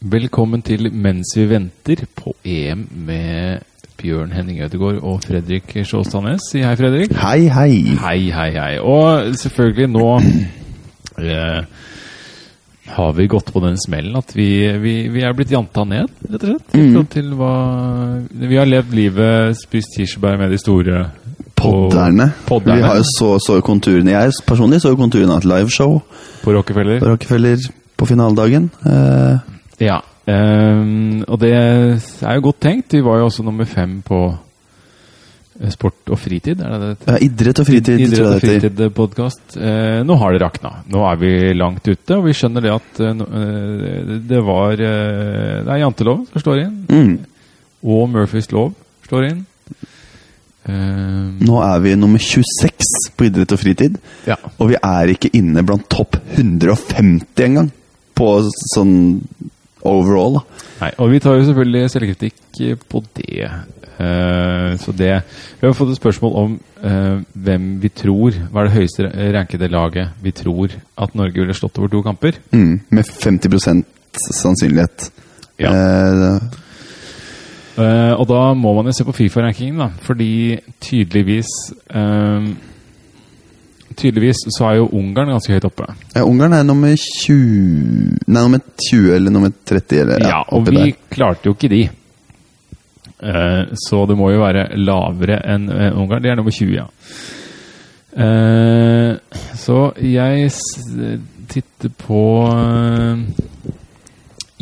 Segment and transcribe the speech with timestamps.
[0.00, 3.60] Velkommen til Mens vi venter på EM med
[4.00, 6.46] Bjørn Henning Ødegaard og Fredrik Sjåstadnes.
[6.48, 7.12] Si hei, Fredrik.
[7.20, 7.74] Hei, hei.
[8.00, 8.78] Hei, hei, hei.
[8.80, 10.06] Og selvfølgelig nå
[11.20, 11.68] eh,
[12.94, 14.48] har vi gått på den smellen at vi,
[14.80, 16.72] vi, vi er blitt janta ned, rett og slett.
[16.78, 17.52] Forhold til hva
[18.46, 21.04] Vi har levd livet, spist kirsebær med de store
[21.60, 22.32] Podderne.
[22.48, 22.80] Podderne.
[22.80, 24.16] Vi har jo så, så konturene.
[24.16, 25.98] Jeg personlig så konturene av et liveshow
[26.40, 27.04] på Rockefeller.
[27.04, 27.68] på Rockefeller
[28.00, 28.72] på finaledagen.
[28.88, 29.49] Eh,
[29.80, 30.00] Ja.
[30.30, 32.92] Um, og det er jo godt tenkt.
[32.94, 37.08] Vi var jo også nummer fem på eh, Sport og fritid, er det det?
[37.08, 38.60] ja, idrett og fritid, Idrett og heter.
[38.68, 39.56] fritid-podkast.
[39.58, 40.70] Eh, nå har det rakna.
[40.92, 45.56] Nå er vi langt ute, og vi skjønner det at eh, eh, det var eh,
[45.64, 47.16] Det er jantelov som slår inn, Mm.
[47.88, 48.74] og Murphys lov
[49.08, 49.42] slår inn.
[50.68, 53.96] Eh, Nå er vi nummer 26 på idrett og fritid,
[54.28, 54.36] ja.
[54.60, 57.70] og vi er ikke inne blant topp 150 engang.
[58.14, 58.34] På
[58.74, 59.22] sånn
[59.86, 60.40] overall.
[60.80, 63.50] Nei, og vi tar jo selvfølgelig selvkritikk eh, på det.
[64.00, 65.10] Uh, så det
[65.60, 69.68] Vi har fått et spørsmål om uh, hvem vi tror Hva er det høyeste rankede
[69.68, 72.38] laget vi tror at Norge ville slått over to kamper?
[72.48, 72.80] Mm.
[72.88, 73.84] Med 50
[74.40, 75.10] sannsynlighet.
[75.60, 75.74] Ja.
[77.76, 79.90] Uh, og da må man jo se på Fifa-rankingen, da.
[80.04, 81.52] Fordi tydeligvis
[83.96, 85.86] Tydeligvis så er jo Ungarn ganske høyt oppe.
[86.14, 88.60] ja, Ungarn er nummer 20 Nei, nummer
[88.90, 89.98] 20 eller nummer 30.
[90.00, 90.96] Eller, Ja, og oppi vi der.
[91.10, 91.82] klarte jo ikke de.
[93.22, 96.22] Eh, så det må jo være lavere enn Ungarn.
[96.22, 96.86] Det er nummer 20, ja.
[98.16, 99.16] Eh,
[99.56, 100.50] så jeg
[101.50, 103.18] titter på eh,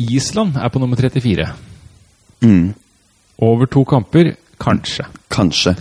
[0.09, 1.47] Island er på nummer 34.
[2.41, 2.73] Mm.
[3.41, 5.05] Over to kamper, kanskje.
[5.31, 5.75] Kanskje.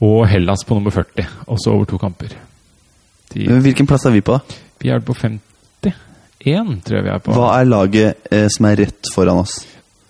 [0.00, 2.28] Og Hellas på nummer 40, også over to kamper.
[3.34, 4.60] De, Hvilken plass er vi på, da?
[4.80, 7.34] vi er på 51, tror jeg vi er på.
[7.36, 9.58] Hva er laget eh, som er rett foran oss?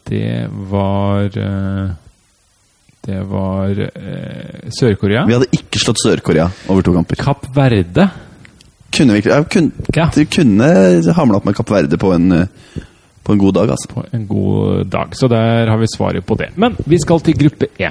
[0.09, 1.89] Det var eh,
[3.09, 5.25] Det var eh, Sør-Korea.
[5.29, 7.21] Vi hadde ikke slått Sør-Korea over to kamper.
[7.21, 8.09] Kapp Verde.
[8.95, 10.07] Kunne vi ikke kunne, Ja.
[10.33, 12.85] Kunne hamla opp med Kapp Verde på en, eh,
[13.25, 13.89] på en god dag, altså.
[13.93, 15.17] På en god dag.
[15.17, 16.53] Så der har vi svaret på det.
[16.57, 17.91] Men vi skal til gruppe E.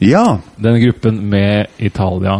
[0.00, 0.38] Ja!
[0.56, 2.38] Den gruppen med Italia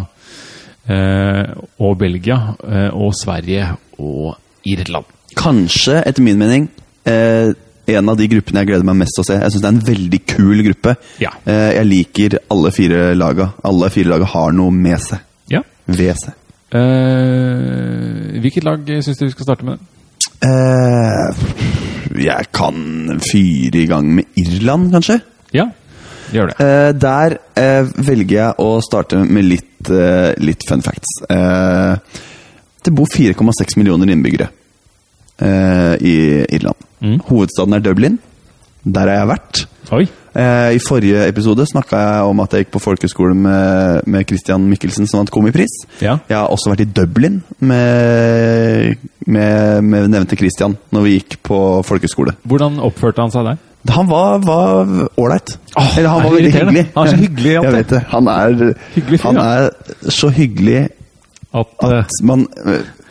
[0.90, 3.68] og Belgia eh, og Sverige
[3.98, 4.36] og
[4.66, 5.08] Irland.
[5.38, 6.68] Kanskje, etter min mening,
[7.06, 7.52] eh,
[7.90, 9.38] en av de gruppene jeg gleder meg mest til å se.
[9.40, 10.96] Jeg syns det er en veldig kul gruppe.
[11.22, 11.32] Ja.
[11.44, 13.52] Eh, jeg liker alle fire laga.
[13.66, 15.22] Alle fire laga har noe med seg.
[15.50, 15.62] Ja.
[15.90, 16.36] Ved seg.
[16.70, 19.82] Eh, hvilket lag syns du vi skal starte med?
[20.40, 21.40] Eh,
[22.24, 25.20] jeg kan fyre i gang med Irland, kanskje?
[25.56, 25.66] Ja,
[26.32, 26.56] gjør det.
[26.64, 31.20] Eh, der eh, velger jeg å starte med litt, eh, litt fun facts.
[31.30, 32.20] Eh,
[32.84, 34.48] det bor 4,6 millioner innbyggere
[35.40, 36.16] eh, i
[36.56, 36.88] Irland.
[37.00, 37.20] Mm.
[37.28, 38.18] Hovedstaden er Dublin.
[38.84, 39.66] Der har jeg vært.
[39.96, 40.06] Oi.
[40.30, 45.08] I forrige episode snakka jeg om at jeg gikk på folkehøyskole med, med Christian Mikkelsen,
[45.10, 45.72] som vant Komipris.
[45.98, 46.20] Ja.
[46.30, 51.58] Jeg har også vært i Dublin med, med, med nevnte Christian når vi gikk på
[51.88, 52.36] folkehøyskole.
[52.46, 53.58] Hvordan oppførte han seg der?
[53.88, 54.42] Han var
[55.16, 55.54] ålreit.
[55.76, 56.86] Oh, Eller han var veldig hyggelig.
[56.94, 58.00] Han er så hyggelig, Jeg vet det.
[58.10, 59.68] Han er, Hyggelig han er
[60.12, 60.80] så hyggelig
[61.54, 62.46] At eh, at man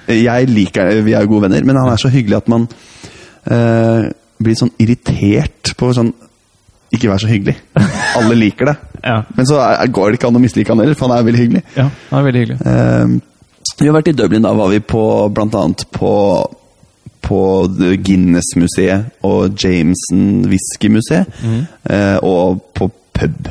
[0.08, 2.68] Jeg liker Vi er gode venner, men han er så hyggelig at man
[3.50, 4.10] eh,
[4.40, 6.14] blir sånn irritert på sånn
[6.94, 7.58] Ikke vær så hyggelig.
[8.18, 8.78] Alle liker det.
[9.00, 9.22] Ja.
[9.32, 9.56] Men så
[9.96, 11.60] går det ikke an å mislike han heller, for han er veldig hyggelig.
[11.78, 12.58] Ja, han er veldig hyggelig.
[12.68, 16.10] Eh, vi har vært i Dublin, da var vi på blant annet på
[17.30, 17.40] på
[18.02, 21.30] Guinness-museet og Jameson Whisky-museet.
[21.46, 21.62] Mm.
[22.26, 23.50] og på pub,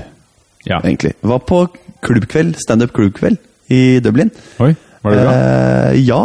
[0.67, 0.81] Ja.
[0.83, 1.15] egentlig.
[1.23, 1.63] Var på
[2.03, 3.39] klubbkveld, standup klubbkveld
[3.71, 4.31] i Dublin.
[4.61, 5.33] Oi, var det bra?
[5.33, 6.23] Eh, ja,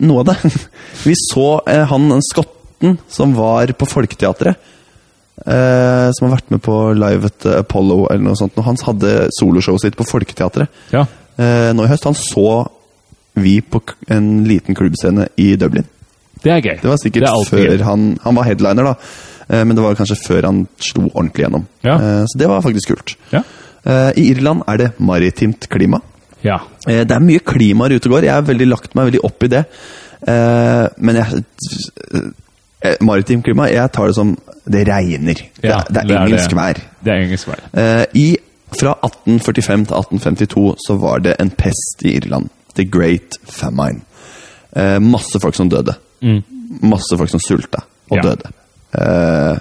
[0.00, 0.36] noe av det.
[1.06, 4.56] Vi så eh, han skotten som var på Folketeatret.
[5.40, 8.58] Eh, som har vært med på Live at Apollo eller noe sånt.
[8.66, 11.06] Han hadde soloshowet sitt på Folketeatret Ja.
[11.40, 12.04] eh, nå i høst.
[12.04, 12.68] Han så
[13.40, 15.86] vi på en liten klubbscene i Dublin.
[16.42, 16.76] Det er gøy.
[16.82, 18.94] Det var sikkert Det før han Han var headliner, da.
[19.50, 21.66] Eh, men det var kanskje før han slo ordentlig gjennom.
[21.84, 21.94] Ja.
[21.98, 23.16] Eh, så det var faktisk kult.
[23.32, 23.42] Ja.
[23.84, 26.00] Eh, I Irland er det maritimt klima.
[26.42, 26.58] ja.
[26.86, 28.24] Det er mye klimaer ute og går.
[28.24, 29.64] Jeg har veldig lagt meg veldig opp i det.
[30.26, 31.42] Men jeg
[33.04, 34.30] Maritimt klima, jeg tar det som
[34.64, 35.36] det regner.
[35.62, 36.78] Ja, det, er- det er engelsk vær.
[37.04, 38.06] Det er engelsk vær.
[38.16, 38.36] I,
[38.72, 42.48] fra 1845 til 1852 så var det en pest i Irland.
[42.76, 44.00] The Great Famine.
[45.04, 45.92] Masse folk som døde.
[46.22, 48.22] Masse folk som sulta og Ja.
[48.22, 48.50] døde.
[48.94, 49.58] Uh,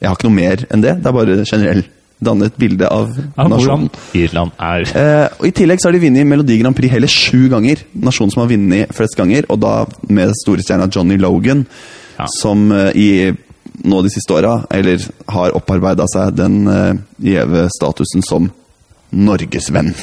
[0.00, 0.94] jeg har ikke noe mer enn det.
[1.02, 1.88] Det er bare generelt
[2.22, 3.08] danne et bilde av
[3.38, 3.88] Av nasjonen.
[4.14, 4.84] Irland er.
[4.92, 7.80] Uh, og I tillegg så har de vunnet Melodi Grand Prix hele sju ganger.
[7.94, 11.66] Nasjonen som har vunnet flest ganger, og da med store stjerna Johnny Logan,
[12.18, 12.26] Ja.
[12.40, 13.32] som uh, i
[13.84, 14.98] nå de siste åra, eller
[15.28, 16.66] har opparbeida seg den
[17.22, 18.50] gjeve statusen som
[19.12, 19.94] norgesvenn.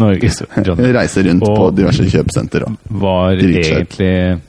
[0.00, 2.64] Norges Reiser rundt Og- på diverse kjøpesenter.
[2.64, 4.40] og- var egentlig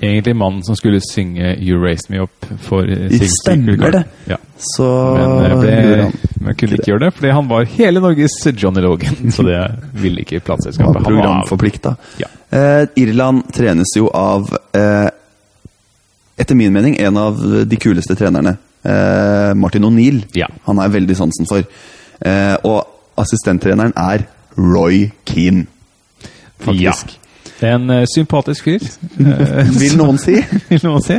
[0.00, 4.02] Egentlig mannen som skulle synge You Raised Me Up for Sigurd stemmer det.
[4.30, 4.36] Ja.
[4.60, 8.82] Så Men, jeg ble, men kunne ikke gjøre det, fordi han var hele Norges Johnny
[8.84, 9.18] Logan.
[9.36, 9.60] Så det
[9.98, 11.00] ville ikke plateselskapet.
[11.00, 11.06] ha.
[11.08, 11.94] programforplikta.
[12.22, 12.28] Ja.
[12.50, 15.08] Eh, Irland trenes jo av, eh,
[16.40, 18.56] etter min mening, en av de kuleste trenerne.
[18.82, 20.22] Eh, Martin O'Neill.
[20.38, 20.48] Ja.
[20.68, 21.64] Han er veldig sansen for.
[22.20, 22.86] Eh, og
[23.20, 24.26] assistenttreneren er
[24.56, 25.66] Roy Keane.
[26.76, 26.92] Ja.
[27.60, 27.68] Faktisk.
[27.68, 28.84] En eh, sympatisk fyr,
[29.20, 30.38] eh, Vil noen si.
[30.68, 31.18] vil noen si.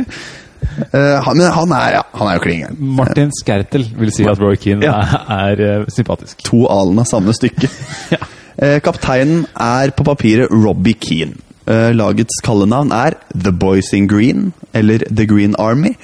[0.94, 2.76] Uh, han, men han er, ja, han er jo klingen.
[2.96, 5.00] Martin Skertel vil si at Roy Keane Ja.
[5.26, 6.38] er, er eh, sympatisk.
[6.46, 7.68] To alen av samme stykke.
[8.14, 8.20] Ja.
[8.62, 11.34] uh, kapteinen er på papiret Robbie Keane.
[11.66, 15.96] Uh, lagets kallenavn er The Boys in Green, eller The Green Army.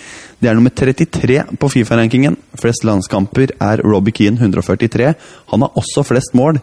[0.43, 2.37] Det er nummer 33 på Fifa-rankingen.
[2.59, 5.15] Flest landskamper er Robbie Keane 143.
[5.55, 6.61] Han har også flest mål.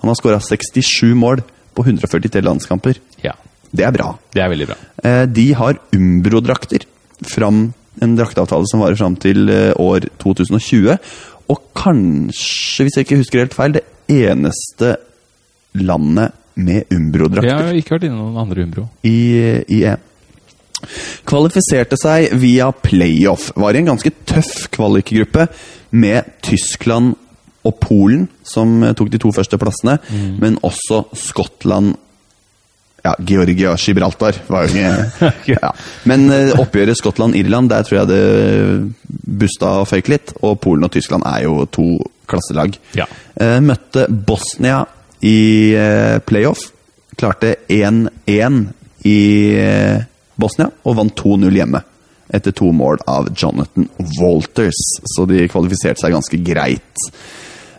[0.00, 1.42] Han har skåra 67 mål
[1.74, 2.98] på 143 landskamper.
[3.24, 3.34] Ja,
[3.72, 4.18] Det er bra.
[4.34, 4.76] det er veldig bra.
[5.04, 6.86] Eh, De har Umbro-drakter.
[8.00, 10.98] En drakteavtale som varer fram til eh, år 2020.
[11.50, 14.96] Og kanskje, hvis jeg ikke husker helt feil, det eneste
[15.74, 18.88] landet med Jeg Umbro-drakter har ikke vært inne noen andre Umbro.
[19.06, 19.16] i,
[19.68, 20.00] i EM.
[21.28, 23.50] Kvalifiserte seg via playoff.
[23.56, 25.46] Var i en ganske tøff kvalikgruppe
[25.92, 27.14] med Tyskland
[27.66, 29.98] og Polen, som eh, tok de to første plassene,
[30.40, 31.96] men også Skottland
[33.00, 35.70] ja, Georgia og Gibraltar var jo ikke ja.
[36.08, 40.34] Men eh, oppgjøret Skottland-Irland, der tror jeg det busta og føyk litt.
[40.44, 41.86] Og Polen og Tyskland er jo to
[42.28, 42.76] klasselag.
[42.98, 43.08] Ja.
[43.40, 44.82] Eh, møtte Bosnia
[45.24, 45.72] i
[46.28, 46.70] playoff.
[47.16, 48.60] Klarte 1-1
[49.08, 49.18] i
[50.40, 51.82] Bosnia og vant 2-0 hjemme.
[52.30, 53.88] Etter to mål av Jonathan
[54.20, 54.80] Walters,
[55.16, 57.08] så de kvalifiserte seg ganske greit.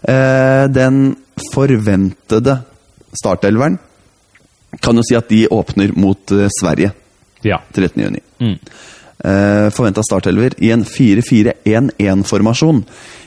[0.07, 1.15] Eh, den
[1.53, 2.57] forventede
[3.13, 3.77] startelveren
[4.81, 6.92] kan jo si at de åpner mot eh, Sverige
[7.44, 7.57] Ja.
[7.74, 8.01] 13.
[8.03, 8.19] juni.
[8.39, 8.57] Mm.
[9.24, 12.83] Eh, Forventa startelver i en 4-4-1-1-formasjon.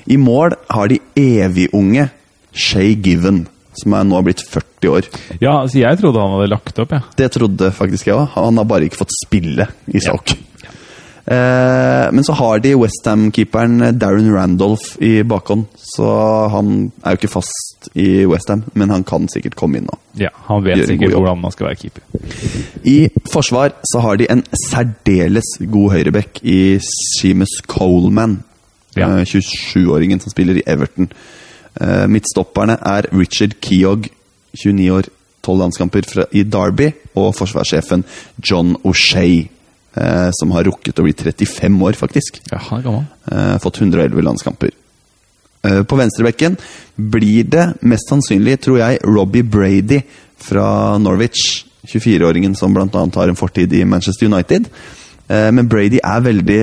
[0.06, 2.08] I mål har de evigunge
[2.54, 3.44] Shay Given,
[3.74, 5.08] som er nå blitt 40 år.
[5.40, 7.00] ja, altså jeg trodde han hadde lagt opp, Ja.
[7.16, 8.28] Det trodde faktisk jeg òg.
[8.34, 10.14] Han har bare ikke fått spille i Ja.
[11.26, 15.64] Eh, men så har de Westham-keeperen Darren Randolph i bakhånd.
[15.80, 16.08] Så
[16.52, 19.96] han er jo ikke fast i Westham, men han kan sikkert komme inn nå.
[20.20, 22.02] Ja, Han vet sikkert hvordan man skal være keeper.
[22.84, 28.42] I forsvar så har de en særdeles god høyrebekk i Seamus Coleman.
[28.96, 29.08] Ja.
[29.18, 31.08] eh, 27-åringen som spiller i Everton.
[31.80, 34.06] Eh, midtstopperne er Richard Keogh,
[34.60, 35.08] 29 år,
[35.42, 38.04] 12 landskamper i Derby, og forsvarssjefen
[38.50, 39.48] John O'Shay,
[39.96, 42.40] eh, som har rukket å bli 35 år, faktisk.
[42.50, 43.04] Ja, han er gammel.
[43.30, 44.70] Eh, fått 111 landskamper.
[45.64, 46.56] Eh, På venstrebekken
[46.96, 50.02] blir det mest sannsynlig, tror jeg, Robbie Brady
[50.36, 51.64] fra Norwich.
[51.84, 52.88] 24-åringen som bl.a.
[52.88, 54.68] har en fortid i Manchester United.
[55.28, 56.62] Eh, Men Brady er veldig,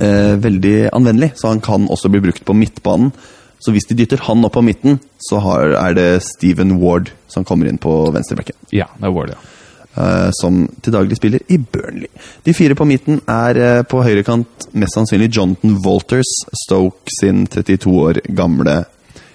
[0.00, 3.12] eh, veldig anvendelig, så han kan også bli brukt på midtbanen.
[3.58, 7.44] Så hvis de dytter han opp på midten, så har, er det Steven Ward som
[7.44, 9.55] kommer inn på venstrebekken Ja, det er det, ja.
[9.96, 12.08] Eh, som til daglig spiller i Burnley.
[12.44, 16.30] De fire på midten er eh, på høyrekant mest sannsynlig Jonathan Walters,
[16.64, 18.84] Stoke sin 32 år gamle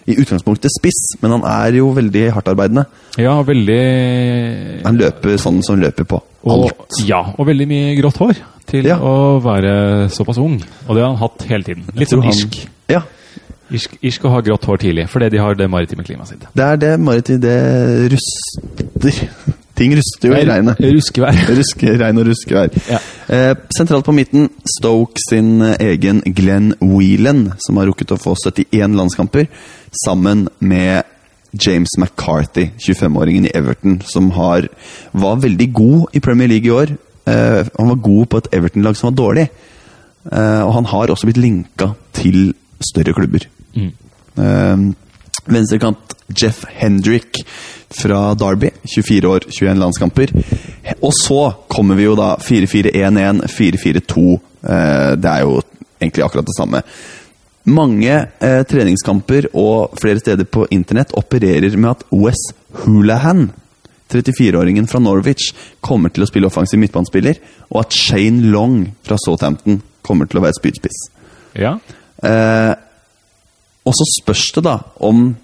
[0.09, 2.87] i utgangspunktet spiss, men han er jo veldig hardtarbeidende.
[3.21, 3.81] Ja, veldig
[4.85, 7.01] Han løper sånn som han løper på og, alt.
[7.05, 8.39] Ja, og veldig mye grått hår
[8.71, 8.97] til Ja.
[8.97, 10.57] å være såpass ung.
[10.87, 11.83] Og det har han hatt hele tiden.
[11.93, 12.57] Litt sånn han- irsk.
[12.89, 13.03] Ja,
[13.71, 13.93] irsk.
[14.01, 16.47] Irsk å ha grått hår tidlig, fordi de har det maritime klimaet sitt.
[16.55, 19.27] det er det maritime det ruster.
[19.77, 20.79] Ting ruster jo i regnet.
[20.83, 21.37] Ruskevær.
[21.59, 22.73] Ruske, regn og ruskevær.
[22.89, 22.99] Ja.
[23.31, 28.35] Eh, sentralt på midten Stoke sin eh, egen Glenn Whelan, som har rukket å få
[28.35, 29.47] 71 landskamper,
[30.03, 31.07] sammen med
[31.51, 34.67] James McCarthy, 25-åringen i Everton, som har,
[35.11, 36.95] var veldig god i Premier League i år.
[37.27, 39.47] Eh, han var god på et Everton-lag som var dårlig.
[40.31, 42.53] Eh, og han har også blitt linka til
[42.91, 43.47] større klubber.
[43.75, 43.91] Mm.
[45.45, 47.41] Venstrekant Jeff Hendrick
[47.91, 50.31] fra Derby, 24 år, 21 landskamper.
[51.01, 54.25] Og så kommer vi jo da 4-4-1-1, 4-4-2.
[54.61, 55.57] Eh, det er jo
[55.99, 56.83] egentlig akkurat det samme.
[57.69, 62.41] Mange eh, treningskamper og flere steder på internett opererer med at Wes
[62.83, 63.51] Hulahan,
[64.11, 65.51] 34-åringen fra Norwich,
[65.83, 67.37] kommer til å spille offensiv midtbanespiller,
[67.69, 71.03] og at Shane Long fra Southampton kommer til å være spydspiss.
[71.59, 71.75] Ja.
[72.23, 72.73] Eh,
[73.85, 75.35] og så spørs det da om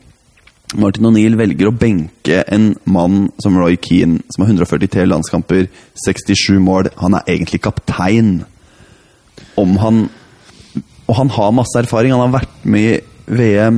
[0.76, 5.70] Martin O'Neill velger å benke en mann som Roy Keane, som har 143 landskamper,
[6.06, 6.90] 67 mål.
[7.00, 8.44] Han er egentlig kaptein.
[9.58, 10.10] om han
[11.08, 12.12] Og han har masse erfaring.
[12.12, 13.02] Han har vært med i
[13.32, 13.78] VM.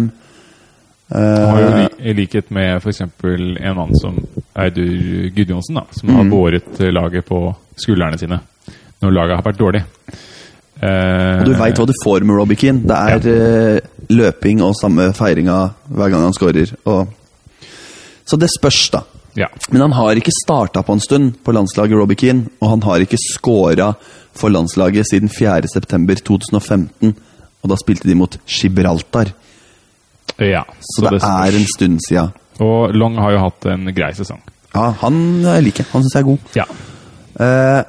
[1.14, 3.02] Han har jo eh, I likhet med f.eks.
[3.02, 4.18] en mann som
[4.58, 6.16] Eidur Gudjonsen, da, som Mm.
[6.16, 8.40] har båret eh, laget på skuldrene sine
[9.02, 9.84] når laget har vært dårlig.
[10.80, 12.84] Eh, og du veit hva du får med Robbie Keane.
[12.88, 13.80] Det er ja.
[14.16, 16.76] løping og samme feiringa hver gang han scorer.
[16.88, 17.16] Og
[18.30, 19.04] så det spørs, da.
[19.38, 19.48] Ja.
[19.70, 22.50] Men han har ikke starta på en stund på landslaget, Robbie Keane.
[22.62, 23.94] Og han har ikke scora
[24.38, 27.16] for landslaget siden 4.9.2015.
[27.60, 29.34] Og da spilte de mot Gibraltar.
[30.38, 30.64] ja.
[30.80, 32.30] Så, det, er en stund sia.
[32.60, 34.42] Og Long har jo hatt en grei sesong.
[34.76, 35.88] Ja, han liker.
[35.92, 36.40] Han syns jeg er god.
[36.56, 36.66] Ja.
[37.40, 37.82] Eh,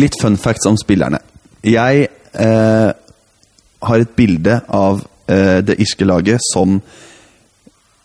[0.00, 1.20] litt fun facts om spillerne.
[1.66, 2.92] Jeg eh,
[3.86, 6.78] har et bilde av eh, det irske laget som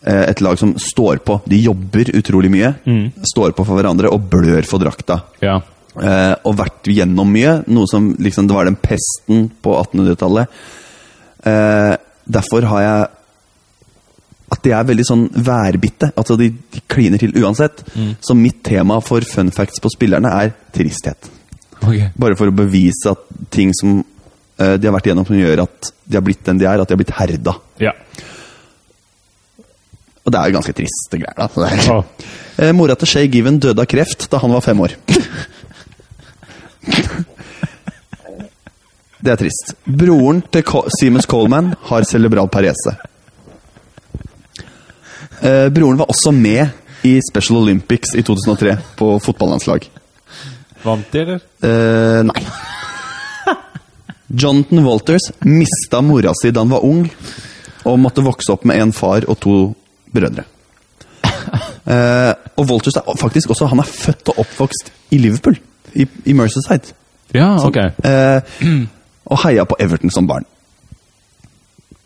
[0.06, 1.40] eh, et lag som står på.
[1.46, 2.74] De jobber utrolig mye,
[3.34, 5.22] står på for hverandre og blør for drakta.
[5.44, 5.60] ja.
[5.92, 7.58] Eh, og vært gjennom mye.
[7.68, 10.48] Noe som liksom Det var den pesten på 1800-tallet.
[11.44, 13.10] Eh, derfor har jeg
[14.52, 16.14] At de er veldig sånn værbitte.
[16.16, 17.84] Altså de, de kliner til uansett.
[18.24, 21.28] Så mitt tema for fun facts på spillerne er tristhet.
[21.82, 22.08] Okay.
[22.16, 24.02] Bare for å bevise at ting som
[24.82, 26.94] de har vært igjennom, som gjør at de har blitt den de er, at de
[26.96, 27.54] har blitt herda.
[27.82, 27.94] Ja.
[30.22, 31.38] Og det er jo ganske triste greier.
[31.38, 31.48] da.
[31.96, 32.04] Å,
[32.62, 34.92] Eh, Mora til Shay Given døde av kreft da han var fem år.
[39.22, 39.76] Det er trist.
[39.86, 42.96] Broren til Co Seamus Coleman har cerebral parese.
[45.42, 49.88] Eh, broren var også med i Special Olympics i 2003 på fotballandslag.
[50.84, 51.42] vant de, eller?
[51.62, 52.42] Eh, nei.
[54.32, 57.06] Jonathan Walters mista mora si da han var ung,
[57.84, 59.60] og måtte vokse opp med en far og to
[60.14, 60.48] brødre.
[61.82, 65.56] Eh, og Walters er faktisk også Han er født og oppvokst i Liverpool,
[65.98, 66.94] i, i Merseyside.
[67.34, 67.80] Ja, ok.
[68.06, 68.76] Eh,
[69.26, 70.46] og heia på Everton som barn.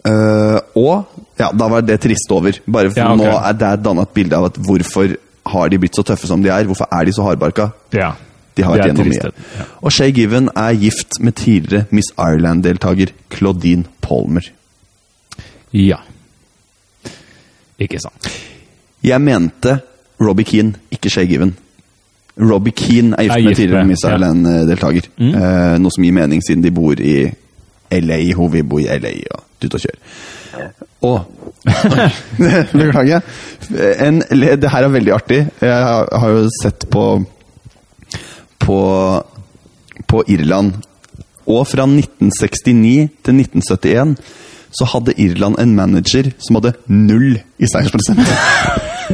[0.06, 2.56] Eh, og ja, da var det trist over.
[2.66, 3.26] Bare for Ja, okay.
[3.26, 5.18] nå er det danna et bilde av at hvorfor
[5.52, 6.66] har de blitt så tøffe som de er?
[6.70, 7.70] Hvorfor er de så hardbarka?
[7.94, 8.14] Ja.
[8.56, 9.32] De har vært gjennom mye.
[9.60, 9.66] ja.
[9.82, 14.48] Og Shay Given er gift med tidligere Miss Ireland-deltaker Claudine Palmer.
[15.76, 15.98] Ja.
[17.80, 18.30] Ikke sant.
[19.04, 19.80] Jeg mente
[20.22, 21.56] Robbie Keane, ikke Shay Given.
[22.40, 24.04] Robbie Keane er gift Er med tidligere Miss.
[24.08, 25.10] Ireland-deltaker.
[25.20, 27.18] Eh, noe som gir mening siden de bor i
[27.92, 28.22] LA.
[28.36, 30.00] Hun vil bo i LA og tut og kjøre.
[31.06, 31.20] Og
[32.80, 33.22] Beklager.
[34.00, 35.42] En, det her er veldig artig.
[35.62, 37.06] Jeg har, har jo sett på
[38.66, 38.80] på,
[40.10, 40.74] på Irland.
[41.46, 44.16] Og fra 1969 til 1971
[44.76, 48.26] så hadde Irland en manager som hadde null i seiersprosent.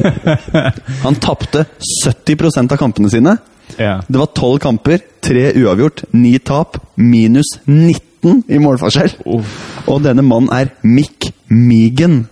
[1.04, 3.36] Han tapte 70% av kampene sine.
[3.76, 4.00] Ja.
[4.08, 9.14] Det var tolv kamper, tre uavgjort, ni tap, minus 19 i målforskjell.
[9.28, 12.24] Og denne mannen er Mick Megan,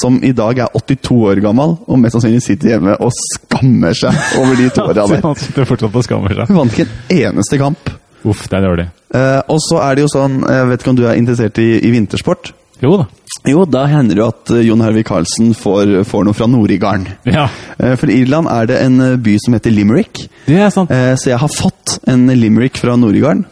[0.00, 4.40] som i dag er 82 år gammel, og mest sannsynlig sitter hjemme og skammer seg
[4.40, 5.22] over de to åra der.
[5.24, 6.50] Han sitter fortsatt og skammer seg.
[6.50, 7.92] Hun vant ikke en eneste kamp.
[8.24, 8.86] Uff, det er dårlig.
[9.14, 11.70] Eh, og så er det jo sånn, jeg vet ikke om du er interessert i,
[11.84, 12.54] i vintersport?
[12.82, 13.04] Jo da.
[13.48, 17.04] Jo, da hender det jo at eh, Jon Hervik Karlsen får, får noe fra Nord-Igarden.
[17.28, 17.44] Ja.
[17.76, 20.24] Eh, For i Irland er det en eh, by som heter Limerick.
[20.48, 20.90] Det er sant.
[20.92, 23.44] Eh, Så jeg har fått en Limerick fra Nord-Igarden.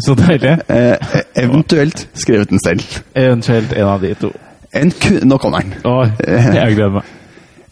[0.00, 0.56] Så deilig.
[0.72, 2.82] Eh, eventuelt skrevet den selv.
[3.16, 4.32] Eventuelt en av de to.
[4.76, 5.74] En kun Nå kommer den.
[5.88, 5.94] Å,
[6.26, 7.14] jeg gleder meg.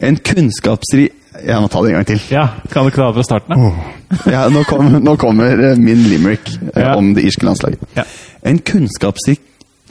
[0.05, 1.13] En kunnskapsrik
[1.45, 2.21] Jeg må ta det en gang til.
[2.31, 3.59] Ja, Kan du ikke ta det fra starten?
[3.59, 3.79] Oh.
[4.31, 6.93] Ja, nå, kom, nå kommer eh, min limerick eh, Ja.
[6.95, 7.81] om det irske landslaget.
[7.97, 8.05] Ja.
[8.47, 9.41] En kunnskapsrik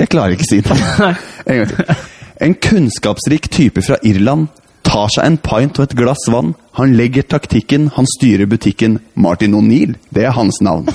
[0.01, 0.79] Jeg klarer ikke å si det.
[1.51, 1.99] En gang til.
[2.45, 4.49] En kunnskapsrik type fra Irland
[4.85, 6.55] tar seg en pint og et glass vann.
[6.81, 8.99] Han legger taktikken, han styrer butikken.
[9.15, 10.89] Martin O'Neill, det er hans navn.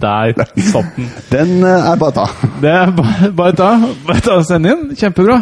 [0.00, 0.32] Der
[0.72, 1.08] satt den.
[1.30, 2.50] Den eh, er bare å ta.
[2.62, 3.70] Det er bare, bare ta.
[4.06, 4.88] Bare ta og sende inn.
[4.96, 5.40] Kjempebra.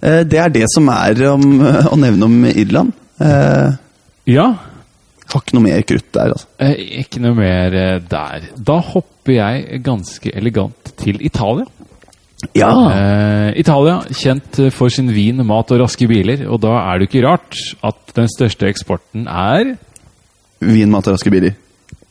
[0.00, 2.92] Eh, Det er det som er om, eh, å nevne om Irland.
[3.20, 3.76] Eh,
[4.26, 4.48] Ja.
[5.26, 6.46] Har ikke noe mer krutt der, altså.
[7.02, 7.74] Ikke noe mer
[8.06, 8.44] der.
[8.62, 11.66] Da hopper jeg ganske elegant til Italia.
[12.54, 12.68] Ja!
[12.92, 16.44] Eh, Italia, kjent for sin vin, mat og raske biler.
[16.52, 19.74] Og da er det ikke rart at den største eksporten er
[20.62, 21.56] Vin, mat og raske biler.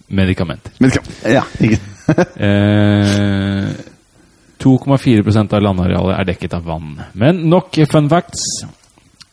[0.07, 0.71] Medikamenter.
[0.79, 0.91] Men
[1.25, 1.79] Ja, ikke
[2.37, 3.69] Eh,
[4.61, 6.95] 2,4% av landarealet er dekket av vann.
[7.17, 8.43] Men nok fun facts.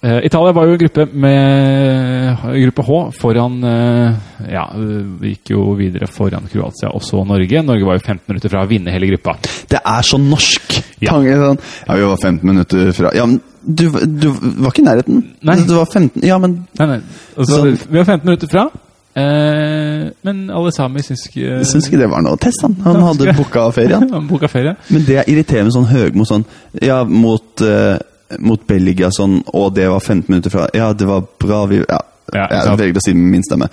[0.03, 4.17] Eh, Italia var jo gruppe med gruppe H foran eh,
[4.51, 7.63] Ja, vi gikk jo videre foran Kroatia og så Norge.
[7.63, 9.37] Norge var jo 15 minutter fra å vinne hele gruppa.
[9.71, 10.81] Det er så norsk!
[11.03, 11.15] Ja.
[11.21, 11.61] Sånn.
[11.87, 15.23] ja, vi var 15 minutter fra Ja, men du, du var ikke i nærheten.
[15.47, 15.57] Nei.
[15.69, 17.01] Du var 15 Ja, men Nei, nei.
[17.37, 18.67] Altså, Så- vi var 15 minutter fra.
[19.15, 22.79] Eh, men alle sammen syns ikke uh, syns ikke det var noe test, han.
[22.87, 24.09] Han hadde booka ferie, han.
[24.09, 24.73] Han ferie.
[24.89, 26.47] Men det irriterer meg sånn Høgmo sånn
[26.81, 27.99] Ja, mot, uh,
[28.41, 32.01] mot Belgia sånn Og det var 15 minutter fra Ja, det var bra, vi Ja,
[32.33, 33.69] Ja, jeg velger å si med min stemme.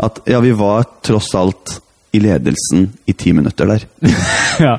[0.00, 1.74] At ja, vi var tross alt
[2.16, 3.84] i ledelsen i ti minutter der.
[4.64, 4.78] ja.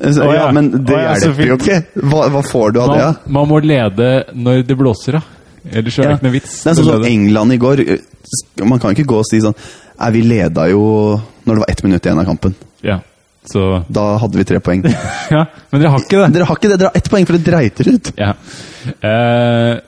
[0.00, 0.52] Så, ja, ja.
[0.56, 1.76] men det oh, ja, hjelper jo ikke.
[2.00, 3.02] Hva, hva får du av det?
[3.02, 3.32] Man, da?
[3.36, 5.39] man må lede når det blåser, da.
[5.68, 6.16] Ellers er det Ja.
[6.16, 6.62] ikke noe vits.
[6.64, 7.04] Det er sånn som.
[7.04, 7.82] England i går.
[8.64, 9.54] Man kan ikke gå og si sånn
[10.00, 10.80] Nei, vi leda jo
[11.44, 12.54] når det var ett minutt igjen av kampen.
[12.82, 13.00] Ja.
[13.44, 14.80] Så Da hadde vi tre poeng.
[15.30, 15.44] Ja.
[15.72, 16.32] Men dere har ikke det.
[16.34, 18.12] Dere har ikke det, dere har ett poeng, for det dreiter ut.
[18.16, 18.32] Ja.
[19.04, 19.80] Eh,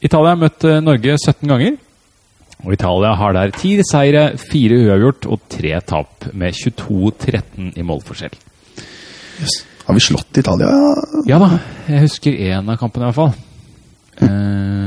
[0.00, 1.76] Italia har møtt eh, Norge 17 ganger.
[2.64, 8.34] Og Italia har der ti seire, fire uavgjort og tre tap, med 22-13 i målforskjell.
[9.86, 10.72] Har vi slått Italia?
[11.28, 11.52] Ja da,
[11.88, 13.34] jeg husker én av kampene i hvert fall.
[14.24, 14.77] Eh,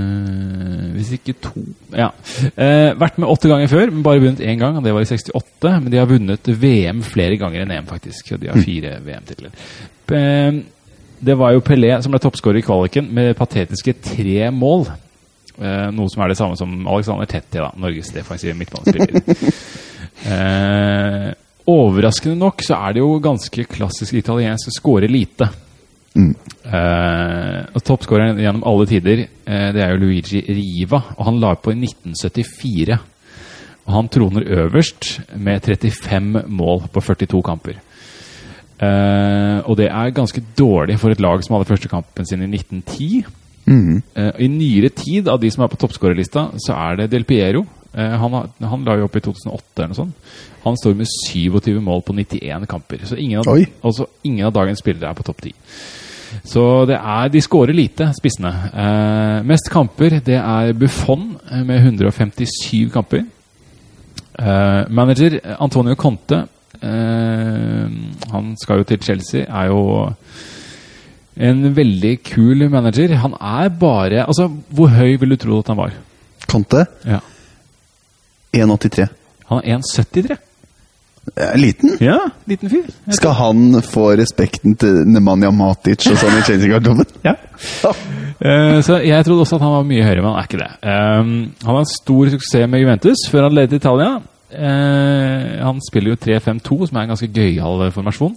[1.12, 2.10] hvis ikke to Ja.
[2.56, 4.78] Eh, vært med åtte ganger før, men bare vunnet én gang.
[4.78, 5.74] og Det var i 68.
[5.82, 8.32] Men de har vunnet VM flere ganger enn EM, faktisk.
[8.34, 9.52] Og de har fire VM-titler.
[10.12, 10.62] Eh,
[11.22, 14.88] det var jo Pelé som ble toppskårer i kvaliken med patetiske tre mål.
[15.62, 19.22] Eh, noe som er det samme som Alexander Tetti, da, Norges defensive midtbanespiller.
[20.32, 21.28] eh,
[21.70, 25.50] overraskende nok så er det jo ganske klassisk italiensk å skåre lite.
[26.16, 31.54] Eh, og Toppskåreren gjennom alle tider eh, det er jo Luigi Riva, og han la
[31.56, 33.00] på i 1974.
[33.88, 37.80] Og Han troner øverst med 35 mål på 42 kamper.
[38.82, 42.50] Eh, og det er ganske dårlig for et lag som hadde første kampen sin i
[42.50, 43.26] 1910.
[44.16, 47.66] Eh, I nyere tid, av de som er på toppskårerlista, så er det Del Piero.
[47.94, 50.32] Eh, han, han la jo opp i 2008 eller noe sånt.
[50.64, 53.06] Han står med 27 mål på 91 kamper.
[53.06, 53.50] Så ingen av,
[53.82, 55.54] altså, ingen av dagens spillere er på topp 10.
[56.48, 58.52] Så det er, de skårer lite, spissene.
[58.72, 63.26] Eh, mest kamper det er Buffon eh, med 157 kamper.
[64.40, 66.46] Eh, manager eh, Antonio Conte,
[66.82, 67.98] eh,
[68.32, 69.82] han skal jo til Chelsea, er jo
[71.42, 73.16] en veldig kul manager.
[73.24, 75.94] Han er bare Altså, hvor høy vil du tro at han var?
[76.48, 77.20] Conte Ja.
[78.52, 79.08] 1,83.
[79.48, 80.38] Han er 1,73.
[81.36, 81.98] Eh, Liten.
[82.02, 82.18] Ja,
[82.50, 82.88] liten fyr.
[83.14, 87.06] Skal han få respekten til Nemanja Matic og sånn i Chelsea-garderoben?
[87.28, 87.36] Ja.
[88.42, 90.72] Uh, så jeg trodde også at han var mye høyere, men han er ikke det.
[90.82, 94.16] Um, han har stor suksess med Juventus før han ledet Italia.
[94.52, 98.34] Uh, han spiller jo 3-5-2, som er en ganske gøyal formasjon.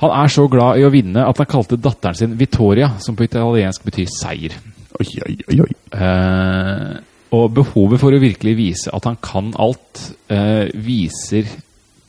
[0.00, 3.26] Han er så glad i å vinne at han kalte datteren sin Vittoria, som på
[3.28, 4.56] italiensk betyr seier.
[4.96, 5.72] Oi, oi, oi, oi.
[5.92, 6.94] Eh,
[7.36, 10.00] og behovet for å virkelig vise at han kan alt,
[10.32, 11.48] eh, viser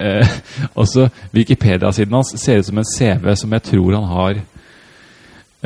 [0.02, 0.38] eh,
[0.82, 4.42] Også Wikipedia-siden hans ser ut som en CV som jeg tror han har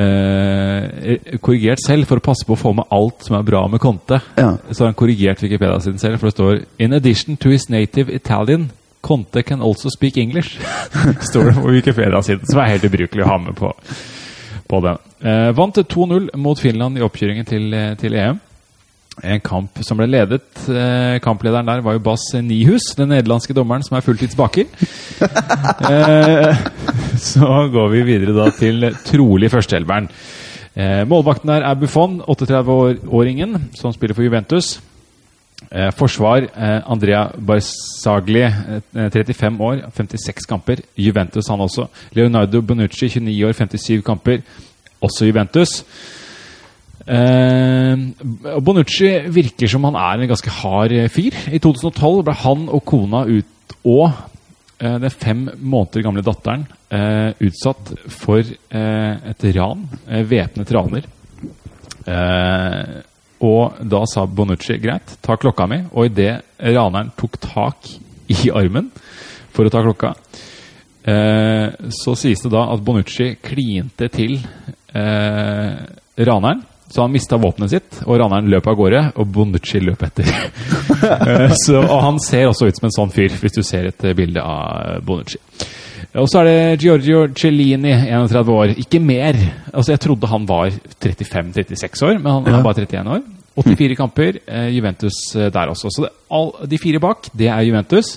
[0.02, 3.82] eh, korrigert selv for å passe på å få med alt som er bra med
[3.82, 4.20] Conte.
[4.38, 4.56] Ja.
[4.70, 8.70] Så har han korrigert Wikipedia-siden selv, for det står In addition to his native Italian,
[9.06, 10.58] Conte can also speak English.
[11.30, 13.72] står det på Wikipedia-siden, som er helt ubrukelig å ha med på,
[14.66, 15.04] på den.
[15.22, 18.40] Eh, vant 2-0 mot Finland i oppkjøringen til, eh, til EM.
[19.24, 23.84] En kamp som ble ledet eh, Kamplederen der var jo Bass Nihus, den nederlandske dommeren
[23.86, 24.66] som er fulltidsbaker.
[25.90, 26.66] eh,
[27.16, 30.10] så går vi videre da til trolig førsteelveren.
[30.76, 34.82] Eh, målvakten der er Buffon, 38-åringen, som spiller for Juventus.
[35.70, 36.44] Eh, forsvar
[36.84, 40.76] Andrea Barzagli, eh, 35 år, 56 kamper.
[40.96, 41.86] Juventus han også.
[42.12, 44.38] Leonardo Bonucci, 29 år, 57 kamper.
[45.00, 45.84] Også Juventus.
[47.06, 47.96] Eh,
[48.58, 51.36] Bonucci virker som han er en ganske hard eh, fyr.
[51.54, 54.08] I 2012 ble han og kona ut og
[54.80, 59.86] eh, den fem måneder gamle datteren eh, utsatt for eh, et ran.
[60.10, 61.12] Eh, væpnet raner.
[63.46, 65.80] Og da sa Bonucci greit, ta klokka mi.
[65.92, 67.90] Og idet raneren tok tak
[68.30, 68.90] i armen
[69.54, 70.12] for å ta klokka,
[71.02, 74.38] så sies det da at Bonucci klinte til
[74.94, 76.62] raneren.
[76.88, 80.30] Så han mista våpenet sitt, og raneren løp av gårde, og Bonucci løp etter.
[80.96, 84.04] Eh, så, og han ser også ut som en sånn fyr, hvis du ser et
[84.16, 85.38] bilde av Bonucci.
[86.16, 88.72] Og så er det Giorgio Cellini, 31 år.
[88.80, 89.36] Ikke mer.
[89.72, 90.72] Altså, jeg trodde han var
[91.04, 93.24] 35-36 år, men han er bare 31 år.
[93.56, 94.40] 84 kamper.
[94.46, 95.92] Eh, Juventus eh, der også.
[95.92, 98.16] Så det, all, de fire bak, det er Juventus.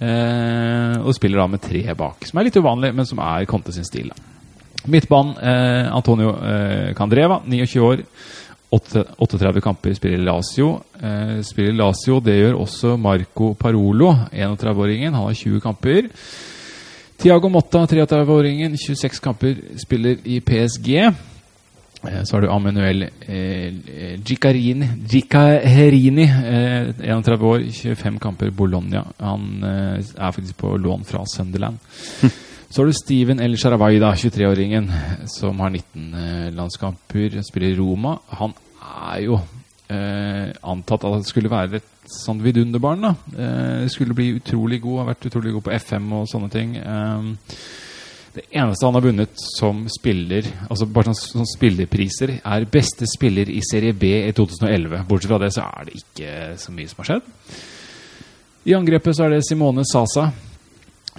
[0.00, 3.72] Eh, og spiller da med tre bak, som er litt uvanlig, men som er Conte
[3.72, 4.10] sin stil.
[4.10, 4.33] Da.
[4.86, 8.02] Midtbanen eh, Antonio eh, Candreva, 29 år.
[8.74, 10.80] 8, 38 kamper spiller Lazio.
[11.02, 15.14] Eh, spiller Lazio, Det gjør også Marco Parolo, 31-åringen.
[15.14, 16.08] Han har 20 kamper.
[17.16, 20.96] Tiago Motta, 33-åringen, 26 kamper, spiller i PSG.
[20.98, 23.72] Eh, Så har du Amanuel eh,
[24.26, 29.04] Gicarini, Gicaherini, eh, 31 år, 25 kamper, Bologna.
[29.20, 31.78] Han eh, er faktisk på lån fra Sunderland.
[32.68, 34.88] Så har du Steven El Sharawaida, 23-åringen,
[35.30, 38.16] som har 19 eh, landskamper, spiller i Roma.
[38.40, 39.38] Han er jo
[39.92, 43.04] eh, antatt at det skulle være et sånt vidunderbarn.
[43.06, 43.14] da.
[43.38, 46.76] Eh, skulle bli utrolig god, har vært utrolig god på FM og sånne ting.
[46.80, 47.58] Eh,
[48.34, 53.50] det eneste han har vunnet som spiller, altså bare sånn, sånn spillerpriser, er beste spiller
[53.52, 55.04] i Serie B i 2011.
[55.06, 57.30] Bortsett fra det så er det ikke så mye som har skjedd.
[58.64, 60.32] I angrepet så er det Simone Sasa.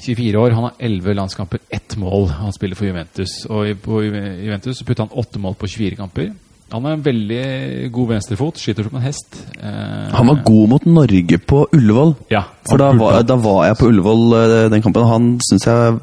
[0.02, 2.28] 24 år, han har 11 landskamper, ett mål.
[2.30, 3.46] Han spiller for Juventus.
[3.50, 6.34] Og på Juventus putter putta han 8 mål på 24 kamper.
[6.74, 9.36] Han har en veldig god venstrefot, skyter som en hest.
[9.62, 12.16] Eh, Han var god mot Norge på Ullevål.
[12.34, 15.68] Ja, For da var, da var jeg på Ullevål eh, den kampen, og han syns
[15.70, 16.00] jeg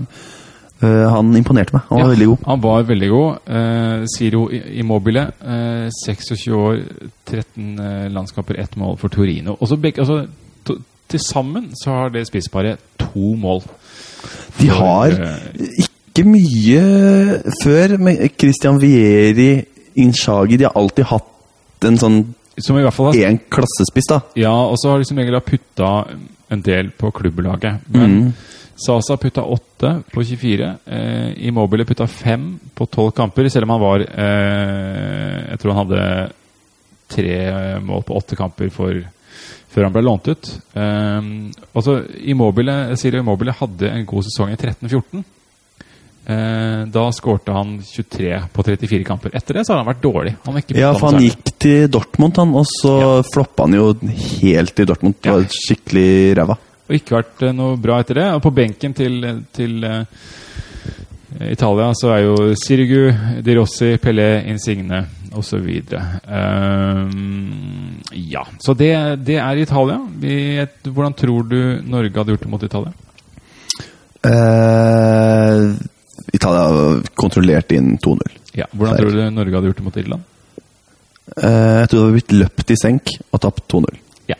[0.83, 1.83] eh, Han imponerte meg.
[1.91, 2.39] Han var Ja, veldig god.
[2.47, 3.51] Han var veldig god.
[3.59, 6.81] Eh, I- Immobile, eh, 26 år,
[7.27, 9.57] 13 eh, landskamper, ett mål for Torino.
[9.61, 10.27] Og så begge, altså,
[11.09, 13.61] Til sammen så har det spissparet to mål.
[14.61, 16.83] De har eh, ikke mye
[17.63, 19.65] før med Christian Vieri,
[20.03, 22.19] Inshagi De har alltid hatt en sånn
[22.61, 24.21] Som i hvert fall har klassespiss, da.
[24.37, 25.93] Ja, og så har de som regel putta
[26.53, 27.81] en del på klubblaget.
[27.89, 28.33] Men Mm.
[28.83, 30.69] Sasa putta åtte på 24.
[30.87, 35.87] Eh, Immobile putta fem på tolv kamper, selv om han var eh, Jeg tror han
[35.87, 36.33] hadde
[37.13, 37.37] tre
[37.85, 38.97] mål på åtte kamper for,
[39.73, 40.51] før han ble lånt ut.
[40.77, 45.23] Um, altså, Immobile, Sirio Immobile hadde en god sesong i 13-14.
[46.25, 49.33] Eh, da skårte han 23 på 34 kamper.
[49.35, 50.35] Etter det så har han vært dårlig.
[50.45, 53.89] Han Ja, for han gikk til Dortmund, han, og så floppa han jo
[54.43, 55.19] helt i Dortmund.
[55.19, 56.59] Det var skikkelig ræva.
[56.87, 58.29] Og ikke vært eh, noe bra etter det.
[58.37, 59.19] Og på benken til,
[59.57, 60.05] til uh,
[61.49, 63.11] Italia så er jo Sirigu,
[63.43, 65.03] Di Rossi, Pelé, Insigne
[65.39, 65.69] osv.
[66.27, 68.45] Um, ja.
[68.59, 68.93] Så det,
[69.27, 69.99] det er Italia.
[70.23, 70.35] Vi,
[70.89, 72.93] hvordan tror du Norge hadde gjort det mot Italia?
[74.23, 75.75] Uh,
[76.33, 78.39] Italia kontrollerte inn 2-0.
[78.55, 78.69] Ja.
[78.71, 79.03] Hvordan Feil.
[79.03, 80.29] tror du Norge hadde gjort det mot Irland?
[81.33, 84.01] Uh, jeg tror det hadde blitt løpt i senk og tapt 2-0.
[84.31, 84.37] Ja.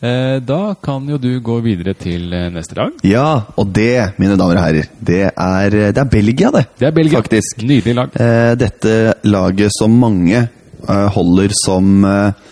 [0.00, 2.94] Eh, da kan jo du gå videre til eh, neste lag.
[3.06, 3.26] Ja,
[3.58, 6.64] og det, mine damer og herrer, det er, det er Belgia, det.
[6.78, 7.20] Det er Belgia.
[7.22, 7.62] Faktisk.
[7.66, 8.14] Nydelig lag.
[8.20, 8.94] Eh, dette
[9.26, 12.46] laget som mange eh, holder som eh,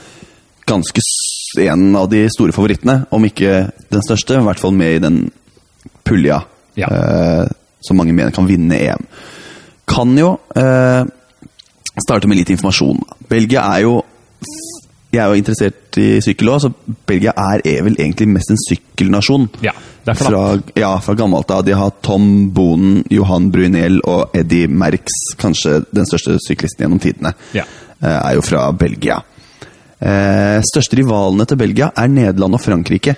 [0.67, 1.05] ganske
[1.63, 3.61] en av de store favorittene, om ikke
[3.95, 5.21] den største, i hvert fall med i den
[6.05, 6.43] pulja
[6.77, 6.89] Ja.
[6.91, 7.47] eh,
[7.87, 9.07] som mange mener kan vinne EM.
[9.87, 11.07] Kan jo eh,
[12.03, 12.99] starte med litt informasjon.
[13.31, 14.01] Belgia er jo
[15.17, 16.71] Jeg er jo interessert i sykkel òg, så
[17.09, 19.47] Belgia er, er vel egentlig mest en sykkelnasjon.
[19.65, 19.73] Ja,
[20.05, 20.43] det er Fra,
[20.77, 21.63] ja, fra gammelt av.
[21.67, 27.33] De har Tom Bonen, Johan Brunel og Eddie Merckx, kanskje den største syklisten gjennom tidene,
[27.57, 27.65] Ja.
[28.03, 29.23] eh, er jo fra Belgia.
[29.99, 33.17] Eh, største rivalene til Belgia er Nederland og Frankrike.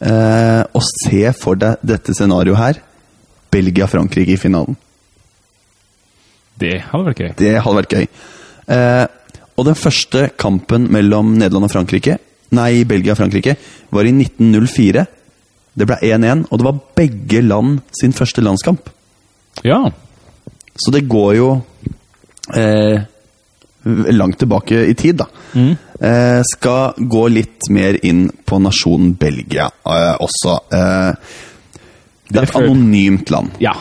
[0.00, 2.80] Eh, og se for deg dette scenarioet her.
[3.52, 4.76] Belgia-Frankrike i finalen.
[6.60, 7.30] Det hadde vært gøy.
[7.40, 8.06] Det hadde vært gøy.
[8.70, 9.06] Eh,
[9.60, 12.16] og den første kampen mellom Nederland og Frankrike,
[12.56, 13.56] nei, Belgia og Frankrike,
[13.92, 15.04] var i 1904.
[15.76, 18.88] Det ble 1-1, og det var begge land sin første landskamp.
[19.66, 19.82] Ja.
[20.80, 21.50] Så det går jo
[22.56, 23.04] eh,
[24.16, 25.28] langt tilbake i tid, da.
[25.52, 25.76] Mm.
[26.00, 30.56] Eh, skal gå litt mer inn på nasjonen Belgia eh, også.
[30.72, 31.36] Eh,
[32.30, 33.60] det er et anonymt land.
[33.60, 33.76] Ja.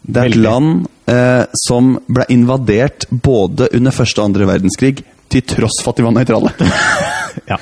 [0.00, 5.44] Det er et land eh, som ble invadert både under første og andre verdenskrig, til
[5.46, 6.50] tross for at de var nøytrale.
[7.52, 7.58] ja.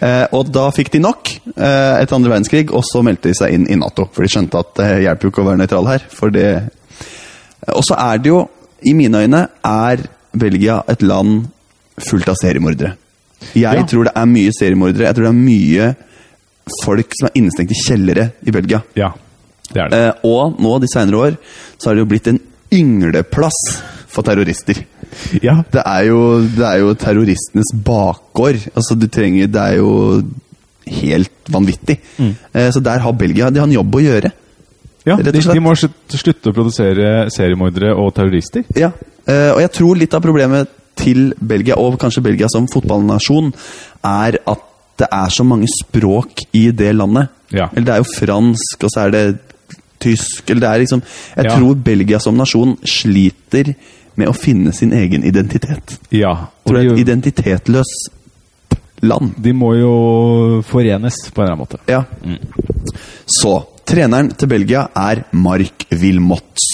[0.00, 3.52] eh, og da fikk de nok eh, etter andre verdenskrig, og så meldte de seg
[3.56, 4.06] inn i Nato.
[4.14, 6.06] For de skjønte at det hjelper jo ikke å være nøytral her.
[6.12, 6.48] For det
[7.74, 8.42] Og så er det jo,
[8.84, 10.02] i mine øyne, er
[10.36, 11.46] Belgia et land
[12.04, 12.94] fullt av seriemordere.
[13.54, 13.84] Jeg Ja.
[13.86, 15.06] tror det er mye seriemordere.
[15.06, 15.94] Jeg tror det er mye
[16.82, 18.82] folk som er innestengt i kjellere i Belgia.
[18.96, 19.12] ja.
[19.72, 19.98] Det er det.
[19.98, 21.36] Eh, og nå de senere år
[21.80, 22.38] så har det jo blitt en
[22.72, 23.58] yngleplass
[24.08, 24.84] for terrorister.
[25.42, 25.60] Ja.
[25.70, 28.62] Det er jo, det er jo terroristenes bakgård.
[28.74, 30.22] Altså, du trenger Det er jo
[30.86, 31.98] helt vanvittig.
[32.52, 34.32] Eh, så der har Belgia de har en jobb å gjøre.
[35.04, 38.64] Ja, de, de må slutte å produsere seriemordere og terrorister.
[38.78, 38.90] Ja.
[39.28, 43.50] Eh, og jeg tror litt av problemet til Belgia, og kanskje Belgia som fotballnasjon,
[44.08, 47.32] er at det er så mange språk i det landet.
[47.52, 47.68] Ja.
[47.72, 49.24] Eller det er jo fransk, og så er det
[50.04, 51.02] tysk Eller det er liksom
[51.36, 51.56] Jeg Ja.
[51.56, 53.74] tror Belgia som nasjon sliter
[54.16, 55.96] med å finne sin egen identitet.
[56.14, 56.34] Ja.
[56.64, 57.90] Tror det er et de, identitetløs
[59.02, 59.32] land.
[59.42, 59.94] de må jo
[60.68, 61.80] forenes på en eller annen måte.
[61.90, 62.04] Ja.
[63.26, 63.56] Så
[63.88, 66.68] treneren til Belgia er Mark Wilmots.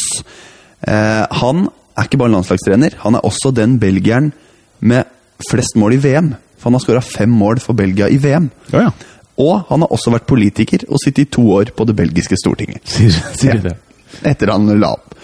[0.86, 1.64] Eh, han
[1.96, 4.32] er ikke bare landslagstrener, han er også den belgieren
[4.80, 5.04] med
[5.50, 6.34] flest mål i VM.
[6.60, 8.50] For han har skåra fem mål for Belgia i VM.
[8.72, 8.90] Ja, ja.
[9.40, 12.82] Og han har også vært politiker og sittet i to år på det belgiske stortinget.
[12.90, 13.76] Sier, sier det?
[14.26, 15.14] Etter han la opp.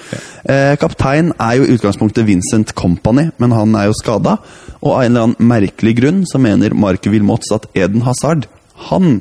[0.47, 4.37] Eh, kaptein er jo i utgangspunktet Vincent Company, men han er jo skada.
[4.81, 8.47] Og av en eller annen merkelig grunn så mener Marke Wilmots at Eden Hazard
[8.89, 9.19] han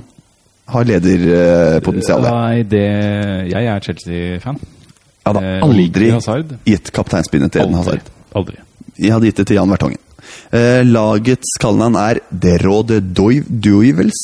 [0.69, 2.23] har lederpotensial.
[2.29, 2.85] Nei, det
[3.51, 4.57] Jeg er Chelsea-fan.
[5.25, 8.01] Jeg hadde Eh, liker aldri gitt kapteinspinnet til Eden Hazard.
[8.35, 8.57] Aldri.
[9.01, 9.97] Jeg hadde gitt det til Jan Vertongen.
[10.53, 14.21] Eh, lagets kallenavn er Derode Duiv- Duivels.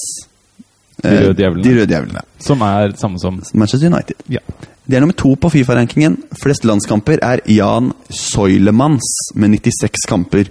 [1.03, 1.63] De røde djevlene.
[1.63, 2.21] De røde djevlene.
[2.39, 4.15] Som er samme som Manchester United.
[4.29, 4.39] Ja.
[4.89, 6.17] De er nummer to på Fifa-rankingen.
[6.41, 10.49] Flest landskamper er Jan Soilemans med 96 kamper.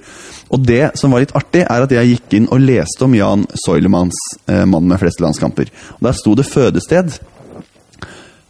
[0.51, 3.45] Og det som var litt artig, er at jeg gikk inn og leste om Jan
[3.65, 4.17] Soilemans,
[4.49, 5.71] eh, mannen med flest landskamper.
[6.01, 7.19] Og Der sto det fødested.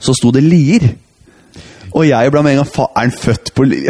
[0.00, 0.94] Så sto det Lier.
[1.92, 3.82] Og jeg ble med en gang fa Er han født på Li-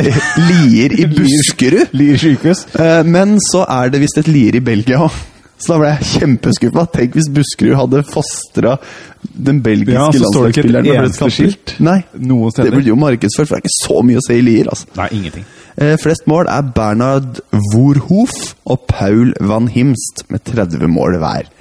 [0.48, 1.92] Lier i Buskerud?
[1.92, 2.64] Lier sykehus.
[2.74, 5.12] Eh, Men så er det visst et Lier i Belgia òg.
[5.60, 6.86] Så da ble jeg kjempeskuffa.
[6.94, 8.78] Tenk hvis Buskerud hadde fostra
[9.20, 13.60] den belgiske Ja, landslagsspilleren med eneste skilt Nei, noen det burde jo markedsført, for det
[13.60, 14.70] er ikke så mye å se i Lier.
[14.72, 14.88] altså.
[14.96, 15.44] Nei, ingenting.
[15.76, 17.42] Eh, flest mål er Bernhard
[17.74, 21.52] Voorhof og Paul van Himst med 30 mål hver.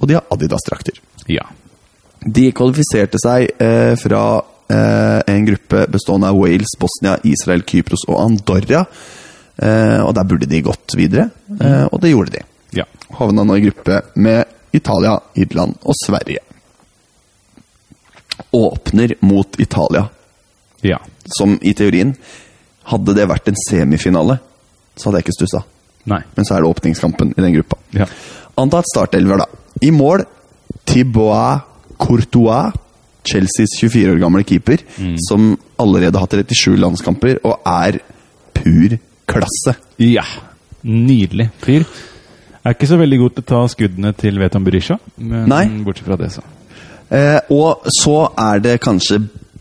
[0.00, 0.98] Og de har Adidas-drakter.
[1.30, 1.46] Ja.
[2.26, 4.24] De kvalifiserte seg eh, fra
[4.68, 8.82] eh, en gruppe bestående av Wales, Bosnia, Israel, Kypros og Andorra.
[9.56, 11.30] Eh, og der burde de gått videre,
[11.60, 12.44] eh, og det gjorde de.
[13.14, 16.38] Havna nå i gruppe med Italia, Irland og Sverige.
[18.50, 20.08] Åpner mot Italia,
[20.82, 20.98] Ja.
[21.38, 22.16] som i teorien
[22.86, 24.38] Hadde det vært en semifinale,
[24.96, 25.64] så hadde jeg ikke stussa.
[26.06, 26.20] Nei.
[26.36, 27.76] Men så er det åpningskampen i den gruppa.
[27.92, 28.06] Ja.
[28.56, 29.46] Antatt startelver, da.
[29.82, 30.22] I mål
[30.86, 31.62] Thibaut
[31.98, 32.72] Courtois,
[33.26, 34.78] Chelseas 24 år gamle keeper,
[35.28, 37.98] som allerede har 37 landskamper og er
[38.54, 39.74] pur klasse.
[39.98, 40.22] ja.
[40.84, 41.82] Nydelig fyr.
[42.66, 45.64] Er ikke så veldig god til å ta skuddene til Veton Berisha, men Nei.
[45.86, 46.42] bortsett fra det, så.
[47.14, 49.20] Eh, og så er det kanskje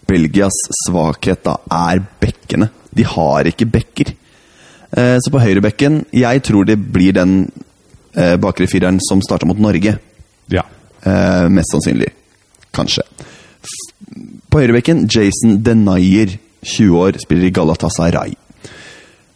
[0.09, 2.71] Belgias svakhet, da, er bekkene.
[2.95, 4.09] De har ikke bekker.
[4.95, 7.51] Eh, så på høyrebekken Jeg tror det blir den
[8.15, 9.97] eh, bakre fireren som starter mot Norge.
[10.49, 10.63] Ja.
[11.03, 12.09] Eh, mest sannsynlig.
[12.73, 13.05] Kanskje.
[14.49, 18.33] På høyrebekken Jason Denayer, 20 år, spiller i Galatasaray.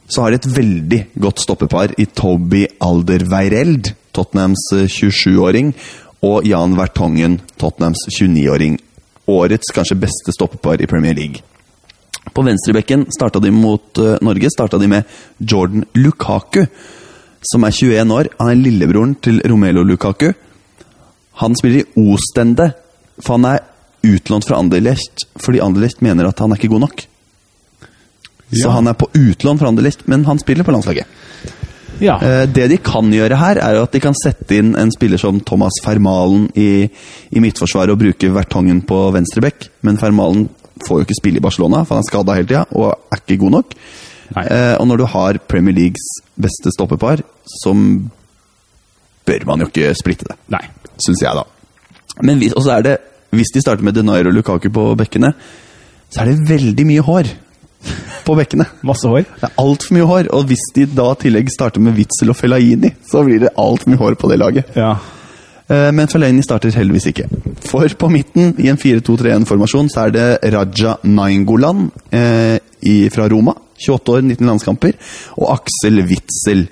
[0.10, 5.74] Så har de et veldig godt stoppepar i Toby Alderweireld, Tottenhams eh, 27-åring,
[6.26, 8.80] og Jan Vertongen, Tottenhams 29-åring.
[9.30, 11.44] Årets kanskje beste stoppepar i Premier League.
[12.34, 15.04] På venstrebekken starta de mot eh, Norge starta de med
[15.38, 16.66] Jordan Lukaku,
[17.46, 18.32] som er 21 år.
[18.42, 20.32] Han er lillebroren til Romelo Lukaku.
[21.40, 22.72] Han spiller i Ostende,
[23.22, 23.64] for han er
[24.10, 27.06] utlånt fra Anderlecht fordi Anderlecht mener at han er ikke god nok.
[28.52, 28.72] Så Ja.
[28.72, 31.06] han er på utlån fra Anderlecht, men han spiller på landslaget.
[32.02, 32.16] Ja.
[32.22, 35.40] Eh, Det de kan gjøre her, er at de kan sette inn en spiller som
[35.42, 36.90] Thomas Fermalen i,
[37.32, 40.50] i midtforsvaret og bruke Vertongen på venstreback, men Fermalen
[40.88, 43.38] får jo ikke spille i Barcelona, for han er skada hele tida og er ikke
[43.42, 43.74] god nok.
[44.38, 46.08] Eh, og når du har Premier Leagues
[46.40, 47.74] beste stoppepar, så
[49.26, 50.64] bør man jo ikke splitte det Nei.
[51.06, 51.44] syns jeg, da.
[52.24, 52.98] Men hvis, er det,
[53.32, 55.34] hvis de starter med Denair og Lukaku på bekkene,
[56.10, 57.30] så er det veldig mye hår
[58.26, 58.66] på bekkene.
[58.86, 59.24] Masse hår.
[59.40, 60.28] Det er altfor mye hår.
[60.36, 63.90] Og hvis de da i tillegg starter med Witzel og Fellaini, så blir det altfor
[63.94, 64.76] mye hår på det laget.
[64.78, 64.92] Ja.
[65.70, 67.28] Eh, Men Fellaini starter heldigvis ikke.
[67.70, 73.54] For på midten, i en 4-2-3-1-formasjon, så er det Raja Naingolan eh, i, fra Roma.
[73.80, 74.94] 28 år, 19 landskamper.
[75.40, 76.66] Og Aksel Witzel,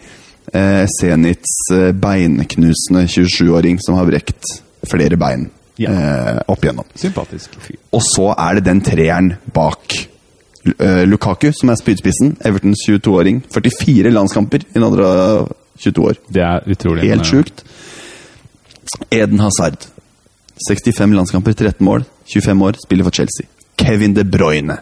[0.53, 5.91] eh, Zenits eh, beinknusende 27-åring som har brekt flere bein Ja.
[5.93, 6.85] eh, opp igjennom.
[6.97, 7.77] Sympatisk fyr.
[7.93, 9.93] Og så er det den treeren bak
[11.08, 12.36] Lukaku, som er spydspissen.
[12.45, 13.41] Evertons 22-åring.
[13.53, 15.47] 44 landskamper i en alder
[15.80, 16.19] 22 år.
[16.34, 17.10] Det er utrolig.
[17.10, 17.63] Helt sjukt.
[19.12, 19.88] Eden Hazard.
[20.69, 22.06] 65 landskamper, 13 mål.
[22.25, 23.47] 25 år, spiller for Chelsea.
[23.77, 24.80] Kevin De Bruyne.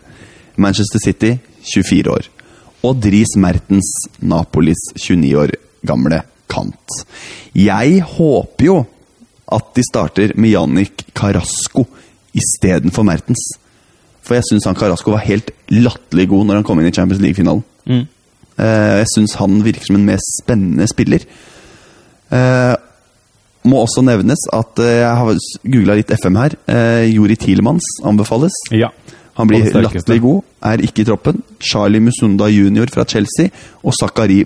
[0.56, 1.38] Manchester City,
[1.74, 2.30] 24 år.
[2.86, 6.22] Og Dries Mertens, Napolis 29 år gamle
[6.52, 7.00] kant.
[7.56, 8.78] Jeg håper jo
[9.56, 11.86] at de starter med Jannik Carasco
[12.36, 13.44] istedenfor Mertens.
[14.26, 17.22] For jeg syns han Carasco var helt latterlig god når han kom inn i Champions
[17.22, 17.62] League-finalen.
[17.86, 18.06] Mm.
[18.56, 21.28] Uh, Jeg syns han virker som en mer spennende spiller.
[22.32, 22.74] Uh,
[23.66, 26.58] må også nevnes at uh, jeg har googla litt FM her.
[26.70, 28.58] Uh, Juri Tilemanns anbefales.
[28.74, 28.90] Ja.
[29.36, 31.42] Han blir latterlig god, er ikke i troppen.
[31.60, 32.88] Charlie Musunda jr.
[32.94, 33.52] fra Chelsea
[33.84, 34.40] og Zakari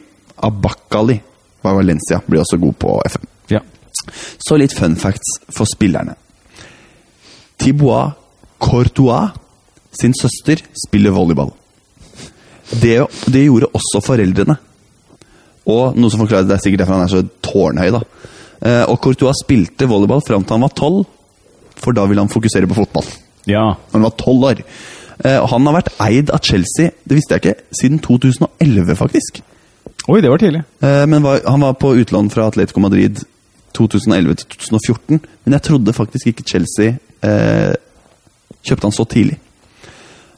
[0.43, 1.19] Abakali
[1.61, 3.27] fra Valencia blir også god på FM.
[3.53, 3.61] Ja.
[4.41, 6.15] Så litt fun facts for spillerne.
[7.59, 8.17] Thibaut
[8.59, 9.35] Courtois
[9.95, 11.53] sin søster spiller volleyball.
[12.81, 14.57] det, det gjorde også foreldrene.
[15.69, 17.89] Og noe som forklarer det er sikkert derfor han er så tårnhøy.
[17.93, 18.03] da.
[18.59, 21.03] Eh, og Courtois spilte volleyball fram til han var tolv,
[21.79, 23.05] for da ville han fokusere på fotball.
[23.49, 23.75] Ja.
[23.93, 24.63] Han var tolv år.
[25.25, 29.41] Eh, han har vært eid av Chelsea, det visste jeg ikke, siden 2011, faktisk.
[30.09, 30.63] Oi, det var tidlig.
[30.81, 33.21] Eh, men var, han var på utlån fra Atletico Madrid
[33.77, 35.19] 2011 til 2014.
[35.43, 37.75] Men jeg trodde faktisk ikke Chelsea eh,
[38.65, 39.37] kjøpte han så tidlig.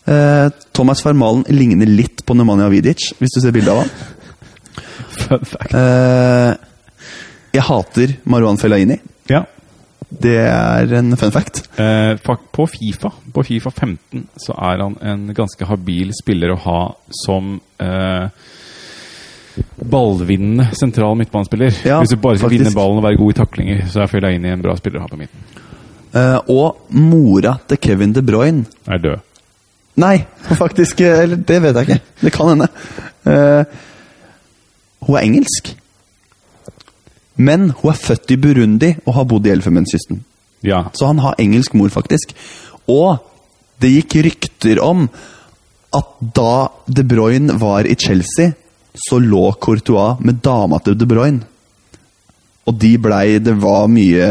[0.06, 3.92] Eh, Thomas Vermalen ligner litt på Nemanja Vidic, hvis du ser bilde av han.
[5.12, 5.74] Fun fact.
[5.78, 6.54] Eh,
[7.54, 8.98] jeg hater Marwan Fellaini.
[9.30, 9.44] Ja.
[10.12, 11.62] Det er en fun fact.
[11.80, 16.80] Eh, på Fifa På Fifa 15 så er han en ganske habil spiller å ha
[17.22, 18.28] som eh,
[19.80, 21.78] ballvinnende sentral midtbanespiller.
[21.88, 22.66] Ja, Hvis du bare skal faktisk.
[22.66, 25.12] vinne ballen og være god i taklinger, så er Fellaini en bra spiller å ha
[25.12, 25.50] på midten.
[26.52, 29.22] Og mora til Kevin De Bruyne Er død.
[30.02, 30.18] Nei,
[30.58, 32.16] faktisk eh, Eller det vet jeg ikke.
[32.22, 32.68] Det kan hende.
[33.26, 33.64] Uh,
[35.08, 35.74] hun er engelsk.
[37.42, 40.24] Men hun er født i Burundi og har bodd i Elfenbenskysten.
[40.66, 40.86] Ja.
[40.94, 42.36] Så han har engelsk mor, faktisk.
[42.90, 43.22] Og
[43.82, 45.08] det gikk rykter om
[45.96, 48.54] at da De Bruyne var i Chelsea,
[48.96, 51.42] så lå Courtois med dama til De Bruyne.
[52.68, 54.28] Og de blei Det var mye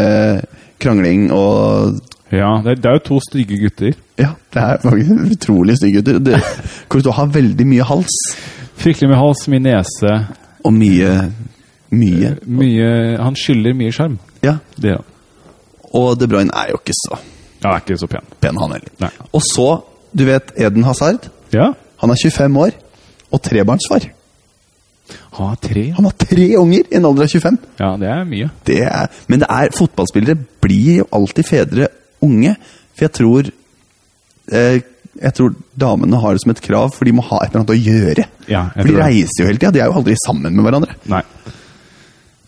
[0.80, 1.98] krangling og
[2.30, 3.96] ja det, er, det er jo to stygge gutter.
[4.20, 6.42] Ja, det er faktisk utrolig stygge gutter.
[6.92, 8.16] Courtois har veldig mye hals.
[8.80, 10.16] Fryktelig mye hals, mye nese.
[10.64, 11.14] Og mye
[11.90, 12.36] Mye.
[12.46, 14.12] Mye, han skylder mye sjarm.
[14.46, 14.58] Ja.
[14.78, 15.00] Det ja.
[15.98, 17.16] Og De Bruyne er jo ikke så
[17.64, 18.28] Ja, er ikke så pen.
[18.40, 19.16] pen, han heller.
[19.34, 19.66] Og så,
[20.14, 21.26] du vet Eden Hazard.
[21.52, 21.72] Ja.
[22.00, 22.76] Han er 25 år
[23.32, 24.06] og trebarnsfar.
[25.34, 25.82] Han har tre.
[25.96, 27.58] Han har tre unger i en alder av 25.
[27.80, 28.50] Ja, det er mye.
[28.66, 31.88] Det er, men det er, fotballspillere blir jo alltid fedre
[32.22, 32.54] unge.
[32.94, 33.50] For jeg tror
[34.52, 34.80] eh,
[35.20, 37.72] Jeg tror damene har det som et krav, for de må ha et eller annet
[37.74, 38.24] å gjøre.
[38.48, 39.72] Ja, for de reiser jo hele tida.
[39.74, 40.94] De er jo aldri sammen med hverandre.
[41.10, 41.22] Nei.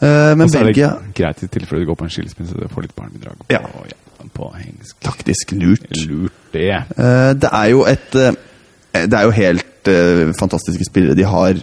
[0.03, 2.57] Eh, men Og så er det Belgia greit i tilfelle du går på en skilsmisse
[2.59, 3.43] og får litt barnebidrag.
[3.51, 3.59] Ja.
[3.67, 4.97] på- ja, på engelsk.
[5.03, 5.91] Taktisk lurt.
[6.07, 6.71] Lurt, det.
[6.97, 8.33] Eh, det er jo et eh,
[8.93, 9.69] Det er jo helt
[10.39, 11.55] fantastiske spillere de har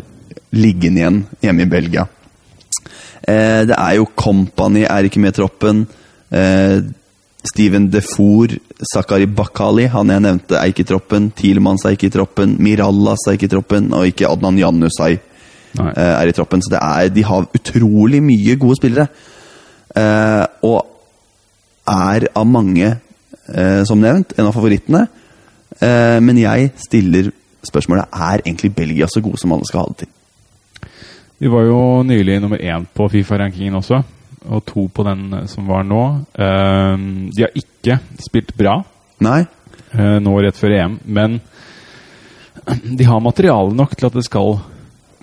[0.52, 2.08] liggende igjen hjemme i Belgia.
[3.23, 5.88] Eh, det er jo Company er ikke med i troppen.
[7.47, 8.52] Steven Defour,
[8.93, 11.30] Zakari Bakali, han jeg nevnte, er ikke i troppen.
[11.32, 12.58] Thielmanns er ikke i troppen.
[12.60, 13.88] Mirallas er ikke i troppen.
[13.95, 15.13] Og ikke Adnan Janusai
[15.80, 15.93] Nei.
[15.95, 16.62] eh, er i troppen.
[16.62, 19.08] Så det er, de har utrolig mye gode spillere.
[19.95, 20.86] Eh, og
[21.89, 22.91] er av mange,
[23.56, 25.08] eh, som nevnt, en av favorittene.
[25.80, 27.32] Eh, men jeg stiller
[27.65, 30.89] spørsmålet er egentlig Belgia så gode som alle skal ha det til.
[31.39, 34.04] De var jo nylig nummer én på Fifa-rankingen også,
[34.47, 36.04] og to på den eh, som var nå.
[36.39, 38.80] Ehm, de har ikke spilt bra
[39.25, 39.41] Nei?
[39.93, 41.39] eh, nå rett før EM, men
[42.84, 44.60] de har materiale nok til at det skal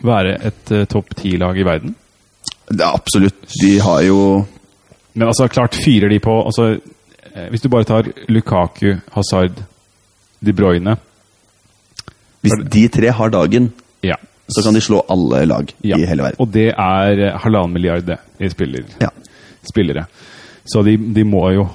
[0.05, 1.95] være et eh, topp ti-lag i verden.
[2.67, 3.47] Det er absolutt.
[3.63, 4.21] De har jo
[5.15, 6.81] Men altså, klart fyrer de på altså,
[7.51, 9.63] Hvis du bare tar Lukaku, Hazard,
[10.45, 10.97] De Bruyne
[12.43, 14.19] Hvis de tre har dagen, Ja.
[14.49, 15.97] Så kan de slå alle lag ja.
[15.99, 16.39] i hele verden.
[16.43, 19.11] Og det er eh, halvannen milliard i spiller, Ja.
[19.67, 20.07] spillere.
[20.67, 21.69] Så de, de må jo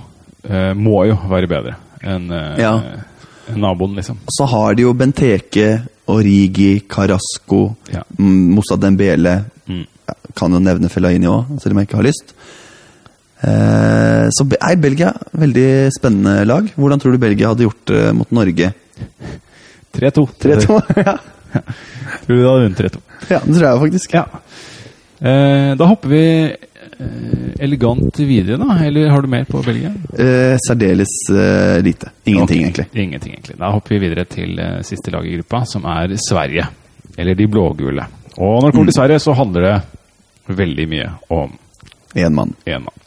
[0.47, 2.73] eh, må jo være bedre enn eh, Ja.
[3.55, 4.17] naboen, liksom.
[4.31, 5.81] Så har de jo Benteke,
[6.12, 8.03] Origi, Carasco, Ja.
[8.17, 9.43] mm, Moussa Dembele.
[9.67, 9.86] Mm.
[10.36, 12.34] Kan jo nevne Fellaini òg, selv om jeg ikke har lyst.
[13.41, 16.67] Eh, så er Belgia veldig spennende lag.
[16.77, 18.71] Hvordan tror du Belgia hadde gjort det mot Norge?
[19.97, 20.25] 3-2.
[20.39, 20.79] 3-2?
[21.07, 21.17] ja.
[22.25, 23.01] Tror du det hadde vunnet 3-2?
[23.29, 24.13] ja, det tror jeg faktisk.
[24.13, 24.25] Ja.
[25.21, 28.77] Eh, da hopper vi eh, elegant videre, da.
[28.85, 29.91] Eller har du mer på Belgia?
[30.17, 32.09] Eh, særdeles eh, lite.
[32.23, 32.63] Ingenting, okay.
[32.65, 32.87] egentlig.
[33.03, 33.57] Ingenting, egentlig.
[33.61, 36.67] Da hopper vi videre til eh, siste lag i gruppa, som er Sverige.
[37.17, 38.05] Eller de blågule.
[38.37, 38.91] Og når det kommer Mm.
[38.93, 41.57] til Sverige, så handler det veldig mye om
[42.15, 42.55] Én mann.
[42.65, 42.97] En mann.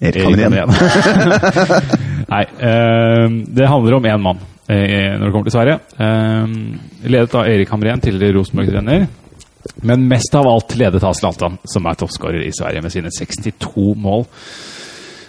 [0.00, 0.52] Erik Hamrén.
[0.54, 0.70] Hamrén.
[2.32, 3.26] Nei, eh,
[3.58, 4.38] det handler om én mann
[4.74, 5.78] når det kommer til Sverige.
[5.96, 9.06] Eh, ledet av Erik Hamrén, tidligere Rosenborg-trener.
[9.82, 13.94] Men mest av alt ledet av Zlatan, som er toppskårer i Sverige med sine 62
[13.96, 14.26] mål.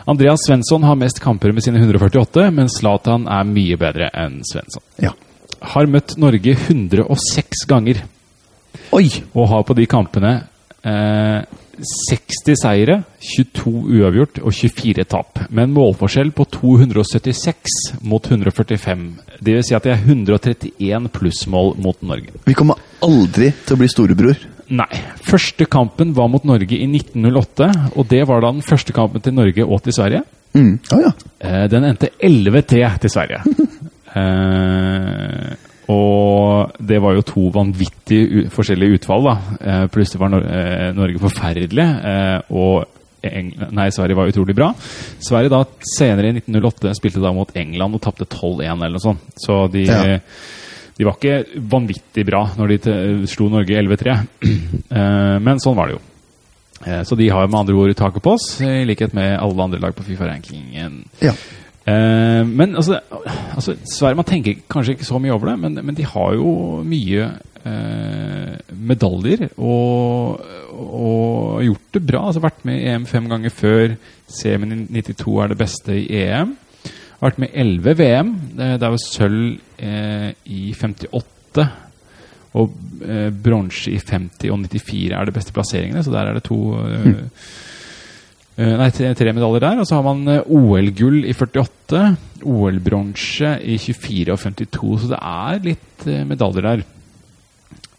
[0.10, 4.84] Andreas Svensson har mest kamper med sine 148, men Zlatan er mye bedre enn Svensson.
[5.02, 5.14] Ja.
[5.74, 8.04] Har møtt Norge 106 ganger,
[8.96, 9.10] Oi!
[9.34, 10.32] og har på de kampene
[10.88, 11.42] eh,
[11.80, 15.44] 60 seire, 22 uavgjort og 24 tap.
[15.50, 19.06] Med en målforskjell på 276 mot 145.
[19.40, 22.34] Det vil si at det er 131 plussmål mot Norge.
[22.46, 24.42] Vi kommer aldri til å bli storebror.
[24.70, 24.90] Nei.
[25.26, 29.34] Første kampen var mot Norge i 1908, og det var da den første kampen til
[29.38, 30.22] Norge og til Sverige.
[30.54, 30.76] Mm.
[30.94, 31.14] Oh, ja.
[31.40, 33.42] Eh, den endte 11-3 til Sverige.
[34.20, 35.50] eh,
[35.90, 39.26] og det var jo to vanvittig forskjellige utfall.
[39.26, 39.36] da.
[39.60, 44.70] Eh, plutselig var Nor eh, Norge forferdelig, eh, og Eng nei, Sverige var utrolig bra.
[45.20, 45.64] Sverige da
[45.98, 49.26] senere i 1908 spilte da mot England og tapte 12-1 eller noe sånt.
[49.44, 50.20] Så de, Ja.
[50.98, 54.20] de var ikke vanvittig bra når de slo Norge 11-3.
[54.90, 56.02] Eh, men sånn var det jo.
[56.88, 59.80] Eh, Så de har med andre ord taket på oss, i likhet med alle andre
[59.84, 61.04] lag på Fifa-rankingen.
[61.22, 61.34] Ja.
[61.86, 62.98] Eh, men altså,
[63.54, 66.82] altså Sverige, Man tenker kanskje ikke så mye over det, men, men de har jo
[66.88, 67.30] mye
[68.74, 70.40] medaljer og,
[70.80, 72.24] og gjort det bra.
[72.28, 73.94] altså Vært med i EM fem ganger før.
[74.30, 76.56] Semien i 92 er det beste i EM.
[77.20, 78.34] Har vært med i 11 VM.
[78.56, 81.66] Det, det er jo sølv eh, i 58.
[82.60, 86.46] Og eh, bronse i 50 og 94 er det beste plasseringene, så der er det
[86.48, 87.10] to eh,
[88.58, 89.84] eh, Nei, tre, tre medaljer der.
[89.84, 92.06] Og så har man eh, OL-gull i 48,
[92.50, 96.88] OL-bronse i 24 og 52, så det er litt eh, medaljer der.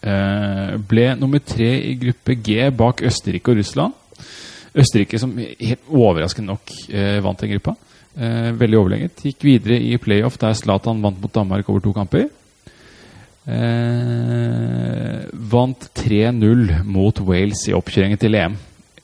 [0.01, 3.97] Eh, ble nummer tre i gruppe G bak Østerrike og Russland.
[4.71, 7.77] Østerrike som helt overraskende nok eh, vant den gruppa.
[8.17, 9.25] Eh, veldig overlegent.
[9.27, 12.29] Gikk videre i playoff der Zlatan vant mot Danmark over to kamper.
[13.51, 15.21] Eh,
[15.53, 18.57] vant 3-0 mot Wales i oppkjøringen til EM.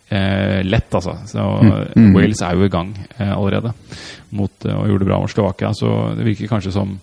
[0.09, 1.17] Eh, lett, altså.
[1.29, 1.45] Så
[1.93, 2.13] mm.
[2.15, 3.75] Wales er jo i gang allerede
[4.31, 5.75] mot, og gjorde det bra mot Slovakia.
[5.75, 6.97] Så det virker kanskje som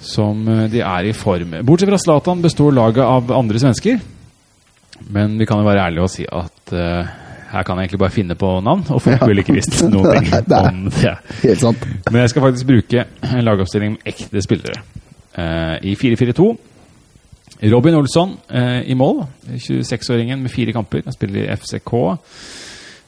[0.00, 1.54] som eh, de er i form.
[1.66, 4.00] Bortsett fra Zlatan består laget av andre svensker.
[5.12, 7.08] Men vi kan jo være ærlige og si at uh,
[7.52, 9.26] her kan jeg egentlig bare finne på navn, og folk Ja.
[9.28, 11.12] vil ikke visst noen ting om det.
[11.42, 11.84] Helt sant.
[12.10, 14.80] Men jeg skal faktisk bruke en lagoppstilling med ekte spillere.
[15.36, 16.48] Uh, I 4-4-2.
[17.72, 19.22] Robin Olsson uh, i mål.
[19.52, 21.04] 26-åringen med fire kamper.
[21.04, 21.92] Han spiller i FCK.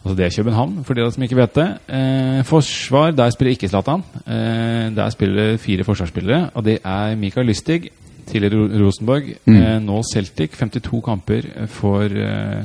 [0.04, 1.68] Altså det er København, for dere som ikke vet det.
[1.88, 4.04] Eh, forsvar, der spiller ikke Zlatan.
[4.26, 7.90] Eh, der spiller fire forsvarsspillere, og det er Mikael Lystig,
[8.26, 9.28] tidligere Rosenborg, Rosenborg.
[9.48, 12.64] Eh, nå Celtic, 52 kamper for eh,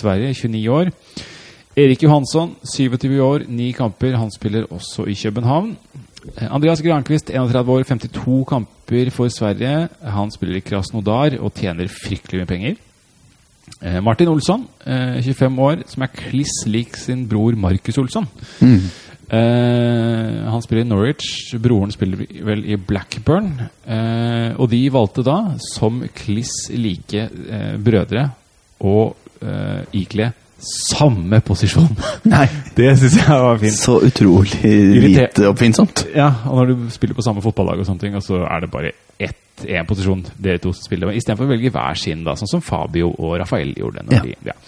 [0.00, 0.90] Sverige, 29 år.
[1.76, 4.16] Erik Johansson, 27 år, 9 kamper.
[4.16, 5.76] Han spiller også i København.
[6.36, 9.88] Eh, Andreas Grankvist, 31 år, 52 kamper for Sverige.
[10.02, 12.74] Han spiller i Krasnodar og tjener fryktelig mye penger.
[13.80, 18.26] Eh, Martin Olsson, eh, 25 år, som er kliss lik sin bror Markus Olsson.
[18.60, 18.90] Mm.
[19.30, 23.52] Eh, han spiller i Norwich, broren spiller vel i Blackburn.
[23.86, 28.28] Eh, og de valgte da, som kliss like eh, brødre,
[28.80, 28.96] å
[29.40, 31.88] eh, ikle samme posisjon.
[32.34, 33.78] Nei, det syns jeg var fint.
[33.78, 34.74] så utrolig
[35.06, 36.04] lite oppfinnsomt.
[36.12, 38.72] Ja, og når du spiller på samme fotballag og sånne ting, og så er det
[38.72, 38.92] bare
[39.60, 43.12] ett én posisjon dere to spiller, istedenfor å velge hver sin, da, sånn som Fabio
[43.12, 44.06] og Rafael gjorde.
[44.06, 44.22] Når Ja.
[44.24, 44.58] De, ja.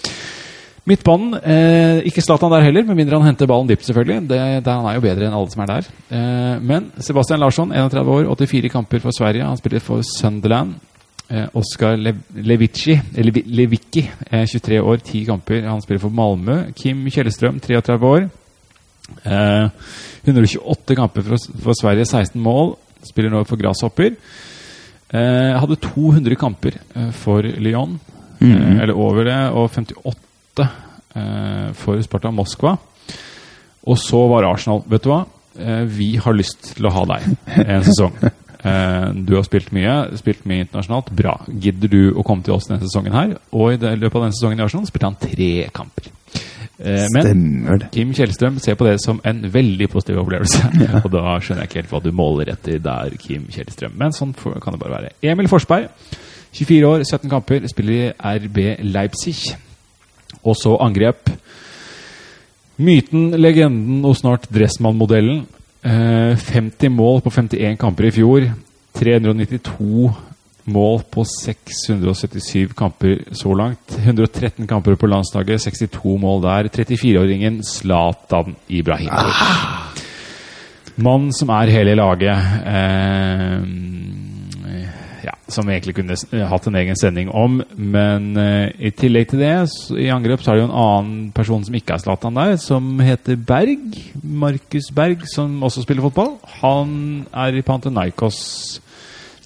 [0.83, 4.29] Midtbanen, eh, ikke Zlatan der heller, med mindre han henter ballen dypt, selvfølgelig.
[4.29, 5.91] Det, det, han er jo bedre enn alle som er der.
[6.11, 9.47] Eh, men Sebastian Larsson, 31 år, 84 kamper for Sverige.
[9.47, 10.75] Han spiller for Sunderland.
[11.31, 15.63] Eh, Oskar Lev Levicki, Levicki, eh, 23 år, 10 kamper.
[15.69, 16.75] Han spiller for Malmö.
[16.75, 18.29] Kim Kjellestrøm, 33 år.
[19.25, 19.69] Eh,
[20.27, 22.75] 128 kamper for, for Sverige, 16 mål.
[23.07, 24.17] Spiller nå for Grasshopper.
[25.13, 27.99] Eh, hadde 200 kamper eh, for Lyon,
[28.41, 30.69] eh, eller over det, og 58
[31.15, 32.79] eh, for Sparta Moskva.
[33.83, 35.25] Og så var Arsenal Vet du hva?
[35.91, 37.27] Vi har lyst til å ha deg
[37.67, 38.15] en sesong.
[38.63, 41.09] Du har spilt mye, spilt mye internasjonalt.
[41.19, 41.33] Bra.
[41.51, 43.33] Gidder du å komme til oss denne sesongen her?
[43.51, 46.12] Og i løpet av denne sesongen i Arsenal spilte han tre kamper.
[46.83, 47.89] Eh, men Stemmer det.
[47.95, 50.65] Kim Kjellstrøm ser på det som en veldig positiv opplevelse.
[51.05, 53.95] Og da skjønner jeg ikke helt hva du måler etter der, Kim Kjellstrøm.
[54.01, 55.13] Men sånn kan det bare være.
[55.33, 55.87] Emil Forsberg,
[56.53, 58.59] 24 år, 17 kamper, spiller i RB
[58.91, 59.55] Leipzig.
[60.43, 61.31] Og så angrep.
[62.83, 65.45] Myten, legenden og snart Dressmann-modellen.
[65.87, 68.51] Eh, 50 mål på 51 kamper i fjor.
[68.99, 70.11] 392
[70.65, 73.97] mål på 677 kamper så langt.
[73.99, 76.71] 113 kamper på landslaget, 62 mål der.
[76.71, 79.43] 34-åringen Zlatan Ibrahimovic.
[81.03, 82.37] Mann som er hele laget.
[82.67, 83.59] Eh,
[85.23, 87.61] ja, som vi egentlig kunne hatt en egen sending om.
[87.77, 89.55] Men eh, i tillegg til det,
[89.99, 93.01] i angrep, så er det jo en annen person som ikke er Zlatan der, som
[93.03, 93.99] heter Berg.
[94.23, 96.37] Markus Berg, som også spiller fotball.
[96.61, 98.43] Han er i Pantanaikos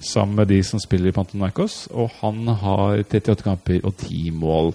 [0.07, 4.73] sammen med de som spiller i Pantanaikos, og han har 38 kamper og 10 mål.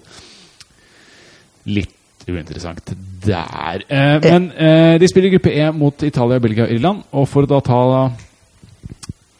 [1.69, 3.83] Litt uinteressant der.
[3.87, 7.03] Eh, men eh, de spiller gruppe E mot Italia, Belgia og Irland.
[7.11, 7.81] Og for å da ta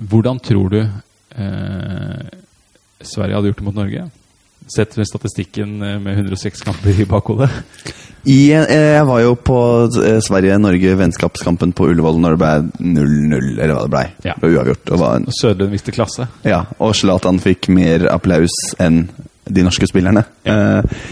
[0.03, 2.23] Hvordan tror du eh,
[2.99, 4.07] Sverige hadde gjort det mot Norge?
[4.75, 7.49] Sett med statistikken eh, med 106 kamper i bakhodet.
[8.23, 9.57] I, eh, jeg var jo på
[9.99, 14.03] eh, Sverige-Norge vennskapskampen på Ullevål når det ble 0-0, eller hva det ble.
[14.23, 14.35] Ja.
[14.37, 14.93] Det ble uavgjort.
[14.95, 16.29] En, Sødlund viste klasse.
[16.47, 19.09] ja, og Zlatan fikk mer applaus enn
[19.43, 20.23] de norske spillerne.
[20.47, 21.03] Eh,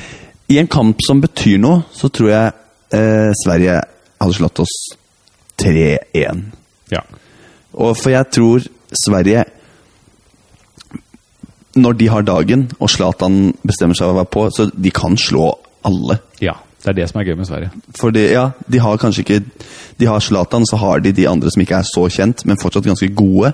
[0.55, 2.55] I en kamp som betyr noe, så tror jeg
[2.95, 3.81] eh, Sverige
[4.21, 4.77] hadde slått oss
[5.59, 6.45] 3-1.
[6.95, 7.03] Ja.
[7.75, 9.45] Og for jeg tror Sverige
[11.79, 15.15] Når de har dagen, og Zlatan bestemmer seg for å være på, så de kan
[15.19, 15.45] slå
[15.87, 16.17] alle.
[16.43, 16.55] ja.
[16.81, 17.69] Det er det som er gøy med Sverige.
[17.99, 19.43] Fordi, ja, de har kanskje ikke
[19.99, 22.87] De har Zlatan, så har de de andre som ikke er så kjent, men fortsatt
[22.89, 23.51] ganske gode.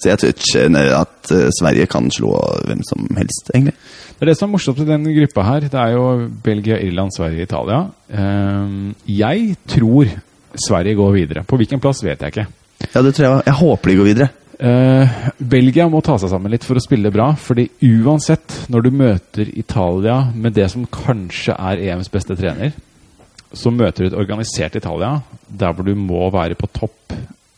[0.00, 2.32] Så jeg tror ikke at eh, Sverige kan slå
[2.66, 3.74] hvem som helst, egentlig.
[4.16, 5.68] Det er det som er morsomt med den gruppa her.
[5.68, 6.06] Det er jo
[6.42, 7.84] Belgia, Irland, Sverige, Italia.
[8.10, 10.10] Ehm, jeg tror
[10.66, 11.44] Sverige går videre.
[11.44, 12.46] På hvilken plass vet jeg ikke.
[12.94, 14.28] Ja, det tror jeg Jeg håper de går videre.
[14.62, 17.32] Eh, Belgia må ta seg sammen litt for å spille bra.
[17.34, 22.72] fordi uansett, når du møter Italia med det som kanskje er EMs beste trener,
[23.52, 27.12] så møter du et organisert Italia der hvor du må være på topp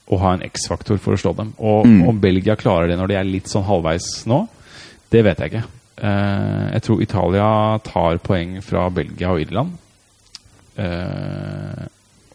[0.08, 1.52] og ha en X-faktor for å slå dem.
[1.58, 4.46] Og om Belgia klarer det når de er litt sånn halvveis nå,
[5.12, 5.66] det vet jeg ikke.
[5.94, 7.48] Uh, jeg tror Italia
[7.86, 9.76] tar poeng fra Belgia og Irland.
[10.74, 11.84] Uh,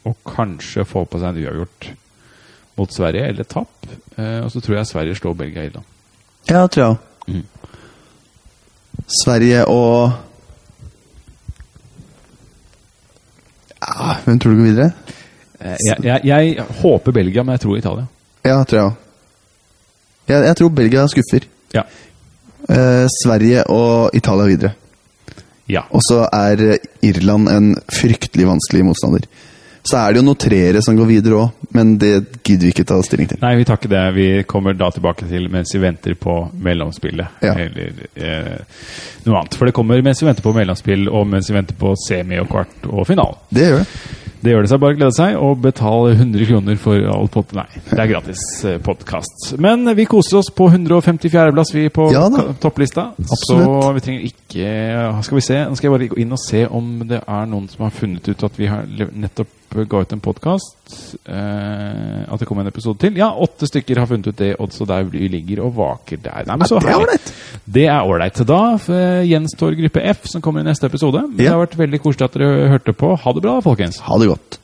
[0.07, 1.89] og kanskje får på seg en uavgjort
[2.79, 3.89] mot Sverige, eller tap.
[4.15, 5.85] Eh, og så tror jeg Sverige slår Belgia og Irland.
[6.49, 6.95] Ja, tror jeg.
[7.27, 7.45] Mhm.
[9.23, 10.11] Sverige og
[13.81, 14.91] ja, Hvem tror du går videre?
[15.61, 18.05] Eh, jeg, jeg, jeg håper Belgia, men jeg tror Italia.
[18.45, 18.93] Ja, tror jeg òg.
[20.29, 21.47] Jeg, jeg tror Belgia skuffer.
[21.73, 21.83] Ja.
[22.69, 24.71] Eh, Sverige og Italia videre.
[25.69, 25.81] ja.
[25.89, 29.25] Og så er Irland en fryktelig vanskelig motstander.
[29.83, 32.13] Så er det jo noen treere som går videre òg, men det
[32.43, 33.41] gidder vi ikke ta stilling til.
[33.43, 34.05] Nei, vi tar ikke det.
[34.17, 37.41] Vi kommer da tilbake til mens vi venter på mellomspillet.
[37.45, 37.55] Ja.
[37.55, 38.55] Eller eh,
[39.25, 39.59] noe annet.
[39.59, 42.49] For det kommer mens vi venter på mellomspill, og mens vi venter på semi og
[42.51, 43.39] kvart og finale.
[43.53, 43.91] Det gjør det.
[44.39, 47.49] Det gjør det seg bare å glede seg, og betale 100 kroner for all pod...
[47.57, 48.43] Nei, det er gratis
[48.85, 49.49] podkast.
[49.59, 52.23] Men vi koser oss på 154.-plass, vi på Ja
[52.63, 53.09] topplista.
[53.19, 53.67] Absolutt.
[53.67, 54.69] Så vi trenger ikke
[55.27, 57.67] Skal vi se, nå skal jeg bare gå inn og se om det er noen
[57.71, 60.75] som har funnet ut at vi har nettopp ga ut en podkast.
[61.29, 63.17] Eh, at det kommer en episode til.
[63.19, 66.43] Ja, åtte stykker har funnet ut det, og så der vi ligger og vaker der.
[66.47, 67.07] Nei, men så det er herlig.
[67.09, 67.33] ålreit.
[67.79, 68.41] Det er ålreit.
[68.49, 71.25] Da eh, gjenstår gruppe F, som kommer i neste episode.
[71.35, 71.53] Det Ja.
[71.57, 73.15] har vært veldig koselig at dere hørte på.
[73.17, 73.99] Ha det bra, folkens.
[74.05, 74.58] Ha det godt.